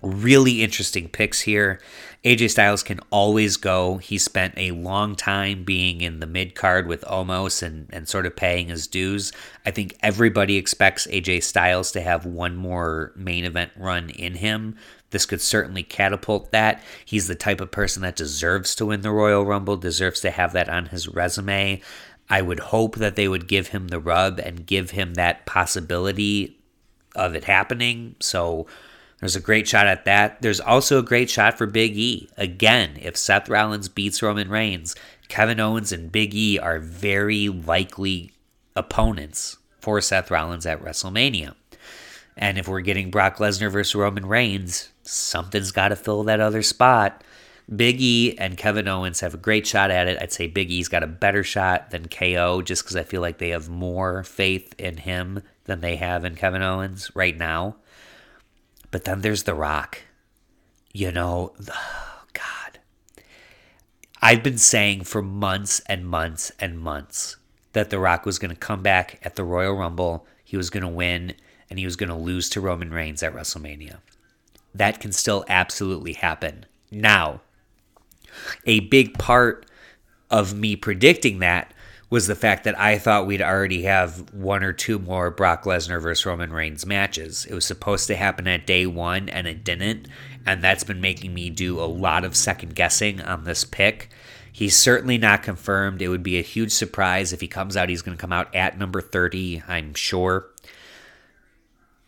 Really 0.03 0.62
interesting 0.62 1.09
picks 1.09 1.40
here. 1.40 1.79
AJ 2.25 2.51
Styles 2.51 2.83
can 2.83 3.01
always 3.11 3.59
go. 3.59 3.99
He 3.99 4.16
spent 4.16 4.55
a 4.57 4.71
long 4.71 5.14
time 5.14 5.62
being 5.62 6.01
in 6.01 6.21
the 6.21 6.27
mid 6.27 6.55
card 6.55 6.87
with 6.87 7.03
Omos 7.03 7.62
and, 7.62 7.87
and 7.93 8.09
sort 8.09 8.25
of 8.25 8.35
paying 8.35 8.69
his 8.69 8.87
dues. 8.87 9.31
I 9.66 9.71
think 9.73 9.95
everybody 10.03 10.57
expects 10.57 11.07
AJ 11.09 11.43
Styles 11.43 11.93
to 11.93 12.01
have 12.01 12.25
one 12.25 12.57
more 12.57 13.12
main 13.14 13.45
event 13.45 13.73
run 13.77 14.09
in 14.09 14.37
him. 14.37 14.77
This 15.11 15.27
could 15.27 15.40
certainly 15.40 15.83
catapult 15.83 16.53
that. 16.53 16.83
He's 17.05 17.27
the 17.27 17.35
type 17.35 17.61
of 17.61 17.70
person 17.70 18.03
that 18.03 18.16
deserves 18.16 18.75
to 18.77 18.87
win 18.87 19.01
the 19.01 19.11
Royal 19.11 19.44
Rumble, 19.44 19.77
deserves 19.77 20.20
to 20.20 20.31
have 20.31 20.53
that 20.53 20.68
on 20.68 20.87
his 20.87 21.09
resume. 21.09 21.83
I 22.29 22.42
would 22.42 22.61
hope 22.61 22.96
that 22.96 23.16
they 23.16 23.27
would 23.27 23.49
give 23.49 23.68
him 23.68 23.88
the 23.88 23.99
rub 23.99 24.38
and 24.38 24.66
give 24.66 24.90
him 24.90 25.14
that 25.14 25.46
possibility 25.46 26.57
of 27.16 27.35
it 27.35 27.44
happening. 27.44 28.14
So 28.20 28.66
there's 29.18 29.37
a 29.37 29.40
great 29.40 29.66
shot 29.66 29.88
at 29.88 30.05
that. 30.05 30.40
There's 30.40 30.61
also 30.61 30.99
a 30.99 31.03
great 31.03 31.29
shot 31.29 31.59
for 31.59 31.66
Big 31.66 31.96
E. 31.96 32.29
Again, 32.37 32.96
if 33.01 33.16
Seth 33.16 33.49
Rollins 33.49 33.88
beats 33.88 34.23
Roman 34.23 34.49
Reigns, 34.49 34.94
Kevin 35.29 35.61
Owens 35.61 35.92
and 35.92 36.12
Big 36.12 36.35
E 36.35 36.59
are 36.59 36.79
very 36.79 37.49
likely 37.49 38.33
opponents 38.77 39.59
for 39.81 40.01
Seth 40.01 40.31
Rollins 40.31 40.66
at 40.66 40.83
WrestleMania. 40.83 41.55
And 42.37 42.59
if 42.59 42.69
we're 42.69 42.81
getting 42.81 43.11
Brock 43.11 43.37
Lesnar 43.37 43.71
versus 43.71 43.95
Roman 43.95 44.27
Reigns, 44.27 44.90
something's 45.03 45.73
got 45.73 45.88
to 45.88 45.97
fill 45.97 46.23
that 46.25 46.40
other 46.40 46.62
spot. 46.62 47.23
Big 47.75 48.01
E 48.01 48.37
and 48.37 48.57
Kevin 48.57 48.88
Owens 48.88 49.21
have 49.21 49.35
a 49.35 49.38
great 49.38 49.66
shot 49.66 49.90
at 49.90 50.09
it. 50.09 50.19
I'd 50.21 50.33
say 50.33 50.49
Big 50.49 50.71
E's 50.71 50.88
got 50.88 51.05
a 51.05 51.09
better 51.09 51.45
shot 51.45 51.90
than 51.90 52.09
KO 52.09 52.62
just 52.62 52.83
because 52.83 52.97
I 52.97 53.05
feel 53.05 53.21
like 53.21 53.38
they 53.38 53.51
have 53.51 53.69
more 53.69 54.25
faith 54.25 54.75
in 54.79 54.97
him 54.97 55.43
than 55.64 55.81
they 55.81 55.97
have 55.97 56.25
in 56.25 56.35
Kevin 56.35 56.62
Owens 56.62 57.14
right 57.14 57.37
now. 57.37 57.77
But 58.90 59.05
then 59.05 59.21
there's 59.21 59.45
The 59.45 59.55
Rock. 59.55 60.03
You 60.93 61.12
know, 61.12 61.55
oh 61.71 62.23
God. 62.33 62.81
I've 64.21 64.43
been 64.43 64.59
saying 64.59 65.05
for 65.05 65.23
months 65.23 65.81
and 65.87 66.07
months 66.07 66.51
and 66.59 66.81
months 66.81 67.37
that 67.73 67.90
The 67.90 68.01
Rock 68.01 68.27
was 68.27 68.40
going 68.40 68.51
to 68.51 68.57
come 68.57 68.83
back 68.83 69.21
at 69.23 69.37
the 69.37 69.45
Royal 69.45 69.75
Rumble. 69.75 70.27
He 70.43 70.57
was 70.57 70.71
going 70.71 70.83
to 70.83 70.88
win 70.88 71.35
and 71.70 71.78
he 71.78 71.85
was 71.85 71.96
going 71.96 72.11
to 72.11 72.16
lose 72.16 72.50
to 72.50 72.61
Roman 72.61 72.90
Reigns 72.90 73.22
at 73.22 73.33
WrestleMania. 73.33 73.98
That 74.74 75.00
can 75.00 75.12
still 75.12 75.44
absolutely 75.48 76.12
happen. 76.14 76.66
Now, 76.90 77.40
a 78.66 78.80
big 78.80 79.18
part 79.18 79.66
of 80.30 80.54
me 80.54 80.76
predicting 80.76 81.38
that 81.38 81.72
was 82.11 82.26
the 82.26 82.35
fact 82.35 82.64
that 82.64 82.78
I 82.78 82.98
thought 82.98 83.26
we'd 83.26 83.40
already 83.40 83.83
have 83.83 84.33
one 84.35 84.64
or 84.64 84.72
two 84.72 84.98
more 84.98 85.30
Brock 85.30 85.62
Lesnar 85.62 86.02
versus 86.02 86.26
Roman 86.26 86.52
Reigns 86.52 86.85
matches. 86.85 87.46
It 87.48 87.54
was 87.54 87.64
supposed 87.64 88.09
to 88.09 88.16
happen 88.16 88.48
at 88.48 88.66
day 88.66 88.85
one 88.85 89.28
and 89.28 89.46
it 89.46 89.62
didn't. 89.62 90.09
And 90.44 90.62
that's 90.62 90.83
been 90.83 91.00
making 91.00 91.33
me 91.33 91.50
do 91.50 91.78
a 91.78 91.87
lot 91.87 92.24
of 92.24 92.35
second 92.35 92.74
guessing 92.74 93.20
on 93.20 93.44
this 93.44 93.64
pick. 93.64 94.11
He's 94.52 94.76
certainly 94.76 95.18
not 95.18 95.44
confirmed. 95.44 96.02
It 96.02 96.09
would 96.09 96.24
be 96.24 96.38
a 96.38 96.42
huge 96.42 96.72
surprise 96.72 97.33
if 97.33 97.40
he 97.40 97.46
comes 97.46 97.76
out. 97.76 97.88
He's 97.88 98.02
going 98.02 98.16
to 98.16 98.20
come 98.20 98.33
out 98.33 98.52
at 98.54 98.76
number 98.76 99.00
30, 99.00 99.62
I'm 99.68 99.94
sure. 99.94 100.48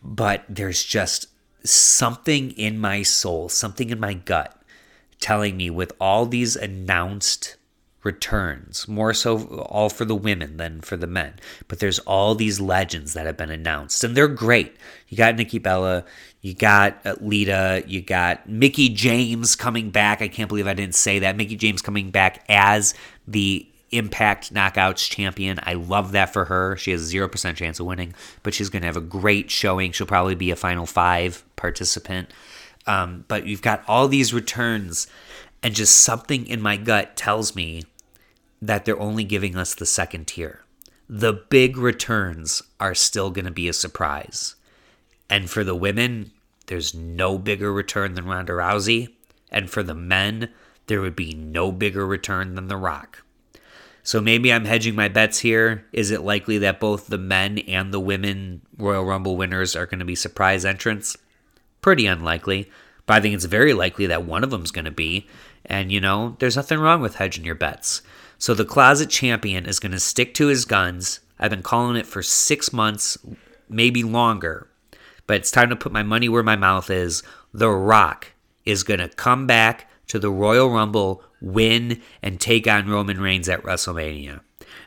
But 0.03 0.43
there's 0.49 0.83
just 0.83 1.27
something 1.63 2.51
in 2.51 2.77
my 2.77 3.03
soul, 3.03 3.49
something 3.49 3.89
in 3.89 3.99
my 3.99 4.13
gut 4.13 4.61
telling 5.19 5.55
me 5.55 5.69
with 5.69 5.93
all 6.01 6.25
these 6.25 6.57
announced 6.57 7.55
returns, 8.03 8.87
more 8.87 9.13
so 9.13 9.39
all 9.69 9.89
for 9.89 10.03
the 10.03 10.15
women 10.15 10.57
than 10.57 10.81
for 10.81 10.97
the 10.97 11.07
men. 11.07 11.35
But 11.67 11.79
there's 11.79 11.99
all 11.99 12.35
these 12.35 12.59
legends 12.59 13.13
that 13.13 13.25
have 13.25 13.37
been 13.37 13.49
announced, 13.49 14.03
and 14.03 14.15
they're 14.15 14.27
great. 14.27 14.75
You 15.07 15.17
got 15.17 15.35
Nikki 15.35 15.59
Bella, 15.59 16.03
you 16.41 16.53
got 16.53 16.99
uh, 17.05 17.15
Lita, 17.21 17.83
you 17.87 18.01
got 18.01 18.47
Mickie 18.49 18.89
James 18.89 19.55
coming 19.55 19.89
back. 19.89 20.21
I 20.21 20.27
can't 20.27 20.49
believe 20.49 20.67
I 20.67 20.73
didn't 20.73 20.95
say 20.95 21.19
that. 21.19 21.37
Mickie 21.37 21.55
James 21.55 21.81
coming 21.81 22.11
back 22.11 22.43
as 22.49 22.93
the 23.25 23.65
Impact 23.93 24.53
Knockouts 24.53 25.09
champion. 25.09 25.59
I 25.63 25.73
love 25.73 26.11
that 26.11 26.33
for 26.33 26.45
her. 26.45 26.75
She 26.77 26.91
has 26.91 27.13
a 27.13 27.17
0% 27.17 27.55
chance 27.55 27.79
of 27.79 27.85
winning, 27.85 28.13
but 28.41 28.53
she's 28.53 28.69
going 28.69 28.81
to 28.81 28.87
have 28.87 28.97
a 28.97 29.01
great 29.01 29.51
showing. 29.51 29.91
She'll 29.91 30.07
probably 30.07 30.35
be 30.35 30.51
a 30.51 30.55
Final 30.55 30.85
Five 30.85 31.43
participant. 31.55 32.29
Um, 32.85 33.25
but 33.27 33.45
you've 33.45 33.61
got 33.61 33.83
all 33.87 34.07
these 34.07 34.33
returns, 34.33 35.07
and 35.61 35.73
just 35.73 35.97
something 35.97 36.45
in 36.45 36.61
my 36.61 36.77
gut 36.77 37.15
tells 37.15 37.55
me 37.55 37.83
that 38.61 38.85
they're 38.85 38.99
only 38.99 39.23
giving 39.23 39.55
us 39.55 39.75
the 39.75 39.85
second 39.85 40.27
tier. 40.27 40.61
The 41.09 41.33
big 41.33 41.77
returns 41.77 42.61
are 42.79 42.95
still 42.95 43.29
going 43.29 43.45
to 43.45 43.51
be 43.51 43.67
a 43.67 43.73
surprise. 43.73 44.55
And 45.29 45.49
for 45.49 45.63
the 45.63 45.75
women, 45.75 46.31
there's 46.67 46.93
no 46.93 47.37
bigger 47.37 47.71
return 47.73 48.13
than 48.15 48.25
Ronda 48.25 48.53
Rousey. 48.53 49.13
And 49.51 49.69
for 49.69 49.83
the 49.83 49.93
men, 49.93 50.49
there 50.87 51.01
would 51.01 51.15
be 51.15 51.33
no 51.33 51.71
bigger 51.71 52.05
return 52.05 52.55
than 52.55 52.67
The 52.67 52.77
Rock. 52.77 53.22
So 54.03 54.19
maybe 54.19 54.51
I'm 54.51 54.65
hedging 54.65 54.95
my 54.95 55.07
bets 55.07 55.39
here. 55.39 55.85
Is 55.93 56.11
it 56.11 56.21
likely 56.21 56.57
that 56.59 56.79
both 56.79 57.07
the 57.07 57.17
men 57.17 57.59
and 57.59 57.93
the 57.93 57.99
women 57.99 58.61
Royal 58.77 59.05
Rumble 59.05 59.37
winners 59.37 59.75
are 59.75 59.85
going 59.85 59.99
to 59.99 60.05
be 60.05 60.15
surprise 60.15 60.65
entrants? 60.65 61.17
Pretty 61.81 62.05
unlikely. 62.05 62.69
But 63.05 63.15
I 63.15 63.21
think 63.21 63.35
it's 63.35 63.45
very 63.45 63.73
likely 63.73 64.05
that 64.07 64.25
one 64.25 64.43
of 64.43 64.49
them's 64.49 64.71
going 64.71 64.85
to 64.85 64.91
be. 64.91 65.27
And, 65.65 65.91
you 65.91 66.01
know, 66.01 66.35
there's 66.39 66.57
nothing 66.57 66.79
wrong 66.79 67.01
with 67.01 67.15
hedging 67.15 67.45
your 67.45 67.55
bets. 67.55 68.01
So 68.37 68.53
the 68.53 68.65
closet 68.65 69.09
champion 69.09 69.65
is 69.65 69.79
going 69.79 69.93
to 69.93 69.99
stick 69.99 70.33
to 70.35 70.47
his 70.47 70.65
guns. 70.65 71.21
I've 71.39 71.51
been 71.51 71.63
calling 71.63 71.95
it 71.95 72.05
for 72.05 72.21
six 72.21 72.73
months, 72.73 73.17
maybe 73.69 74.03
longer. 74.03 74.67
But 75.27 75.37
it's 75.37 75.51
time 75.51 75.69
to 75.69 75.77
put 75.77 75.93
my 75.93 76.03
money 76.03 76.27
where 76.27 76.43
my 76.43 76.57
mouth 76.57 76.89
is. 76.89 77.23
The 77.53 77.69
Rock 77.69 78.33
is 78.65 78.83
going 78.83 78.99
to 78.99 79.07
come 79.07 79.47
back 79.47 79.89
to 80.07 80.19
the 80.19 80.31
Royal 80.31 80.69
Rumble, 80.69 81.23
win, 81.43 82.01
and 82.23 82.39
take 82.39 82.67
on 82.67 82.89
Roman 82.89 83.21
Reigns 83.21 83.49
at 83.49 83.61
WrestleMania. 83.61 84.39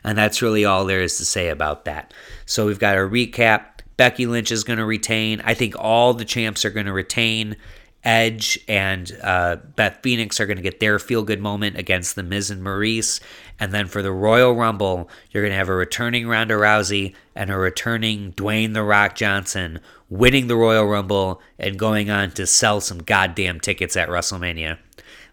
And 0.03 0.17
that's 0.17 0.41
really 0.41 0.65
all 0.65 0.85
there 0.85 1.01
is 1.01 1.17
to 1.17 1.25
say 1.25 1.49
about 1.49 1.85
that. 1.85 2.13
So 2.45 2.65
we've 2.65 2.79
got 2.79 2.97
a 2.97 3.01
recap. 3.01 3.79
Becky 3.95 4.25
Lynch 4.25 4.51
is 4.51 4.63
going 4.63 4.79
to 4.79 4.85
retain. 4.85 5.41
I 5.43 5.53
think 5.53 5.75
all 5.77 6.13
the 6.13 6.25
champs 6.25 6.65
are 6.65 6.69
going 6.69 6.85
to 6.85 6.93
retain. 6.93 7.55
Edge 8.03 8.57
and 8.67 9.11
uh, 9.21 9.57
Beth 9.75 9.99
Phoenix 10.01 10.39
are 10.39 10.45
going 10.45 10.57
to 10.57 10.63
get 10.63 10.79
their 10.79 10.97
feel 10.97 11.23
good 11.23 11.41
moment 11.41 11.77
against 11.77 12.15
The 12.15 12.23
Miz 12.23 12.49
and 12.49 12.63
Maryse. 12.63 13.19
And 13.59 13.73
then 13.73 13.87
for 13.87 14.01
the 14.01 14.11
Royal 14.11 14.53
Rumble, 14.53 15.09
you're 15.31 15.43
going 15.43 15.51
to 15.51 15.57
have 15.57 15.67
a 15.67 15.75
returning 15.75 16.27
Ronda 16.27 16.53
Rousey 16.53 17.15
and 17.35 17.49
a 17.49 17.57
returning 17.57 18.33
Dwayne 18.33 18.73
The 18.73 18.83
Rock 18.83 19.15
Johnson 19.15 19.79
winning 20.09 20.47
the 20.47 20.55
Royal 20.55 20.85
Rumble 20.85 21.41
and 21.59 21.77
going 21.77 22.09
on 22.09 22.31
to 22.31 22.47
sell 22.47 22.79
some 22.79 22.99
goddamn 22.99 23.59
tickets 23.59 23.97
at 23.97 24.09
WrestleMania. 24.09 24.77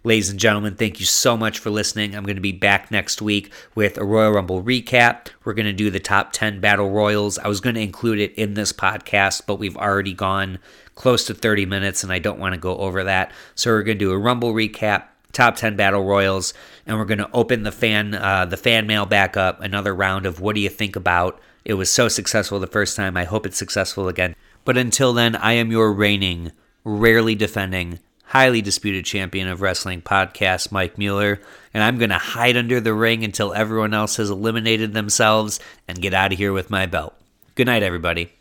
Ladies 0.07 0.29
and 0.29 0.39
gentlemen, 0.39 0.75
thank 0.75 1.01
you 1.01 1.07
so 1.07 1.35
much 1.35 1.59
for 1.59 1.71
listening. 1.71 2.15
I'm 2.15 2.25
going 2.25 2.37
to 2.37 2.43
be 2.43 2.53
back 2.53 2.91
next 2.91 3.23
week 3.23 3.51
with 3.75 3.97
a 3.97 4.05
Royal 4.05 4.33
Rumble 4.33 4.63
recap. 4.63 5.29
We're 5.45 5.55
going 5.55 5.65
to 5.65 5.73
do 5.73 5.89
the 5.89 5.99
top 5.99 6.31
10 6.35 6.61
battle 6.61 6.91
royals. 6.91 7.39
I 7.39 7.49
was 7.49 7.63
going 7.63 7.75
to 7.77 7.81
include 7.81 8.19
it 8.19 8.35
in 8.35 8.53
this 8.53 8.71
podcast, 8.71 9.47
but 9.47 9.59
we've 9.59 9.79
already 9.79 10.13
gone 10.13 10.59
close 10.95 11.25
to 11.25 11.33
30 11.33 11.65
minutes 11.65 12.05
and 12.05 12.13
I 12.13 12.19
don't 12.19 12.39
want 12.39 12.53
to 12.53 12.61
go 12.61 12.77
over 12.77 13.05
that. 13.05 13.33
So 13.55 13.71
we're 13.71 13.83
going 13.83 13.97
to 13.97 14.05
do 14.05 14.11
a 14.11 14.19
Rumble 14.19 14.53
recap, 14.53 15.05
top 15.33 15.57
10 15.57 15.75
battle 15.75 16.05
royals, 16.05 16.53
and 16.87 16.99
we're 16.99 17.07
going 17.07 17.17
to 17.17 17.31
open 17.33 17.63
the 17.63 17.73
fan 17.73 18.15
uh, 18.15 18.45
the 18.45 18.59
fan 18.59 18.87
mail 18.87 19.07
back 19.07 19.39
up, 19.39 19.63
another 19.63 19.95
round 19.95 20.27
of 20.27 20.39
what 20.39 20.55
do 20.55 20.61
you 20.61 20.69
think 20.69 20.97
about 20.97 21.41
it 21.65 21.75
was 21.75 21.89
so 21.89 22.09
successful 22.09 22.61
the 22.61 22.67
first 22.67 22.95
time. 22.95 23.17
I 23.17 23.25
hope 23.25 23.47
it's 23.47 23.57
successful 23.57 24.09
again. 24.09 24.37
But 24.67 24.77
until 24.77 25.15
then, 25.15 25.35
I 25.35 25.55
am 25.55 25.71
your 25.71 25.91
reigning, 25.95 26.53
rarely 26.85 27.35
defending 27.35 28.01
highly 28.25 28.63
disputed 28.63 29.05
champion 29.05 29.49
of 29.49 29.61
wrestling 29.61 30.03
podcast, 30.03 30.73
Mike 30.73 30.99
Mueller, 30.99 31.41
and 31.73 31.83
I'm 31.83 31.99
going 31.99 32.11
to 32.11 32.19
hide 32.19 32.57
under 32.57 32.81
the 32.81 32.95
ring 32.95 33.25
until 33.25 33.53
everyone 33.53 33.95
else 33.95 34.17
has 34.17 34.31
eliminated 34.31 34.93
themselves 34.93 35.61
and 35.87 36.01
get 36.01 36.15
out 36.15 36.33
of 36.33 36.39
here 36.39 36.53
with 36.53 36.71
my 36.71 36.87
belt. 36.87 37.15
Good 37.55 37.67
night, 37.67 37.83
everybody. 37.83 38.33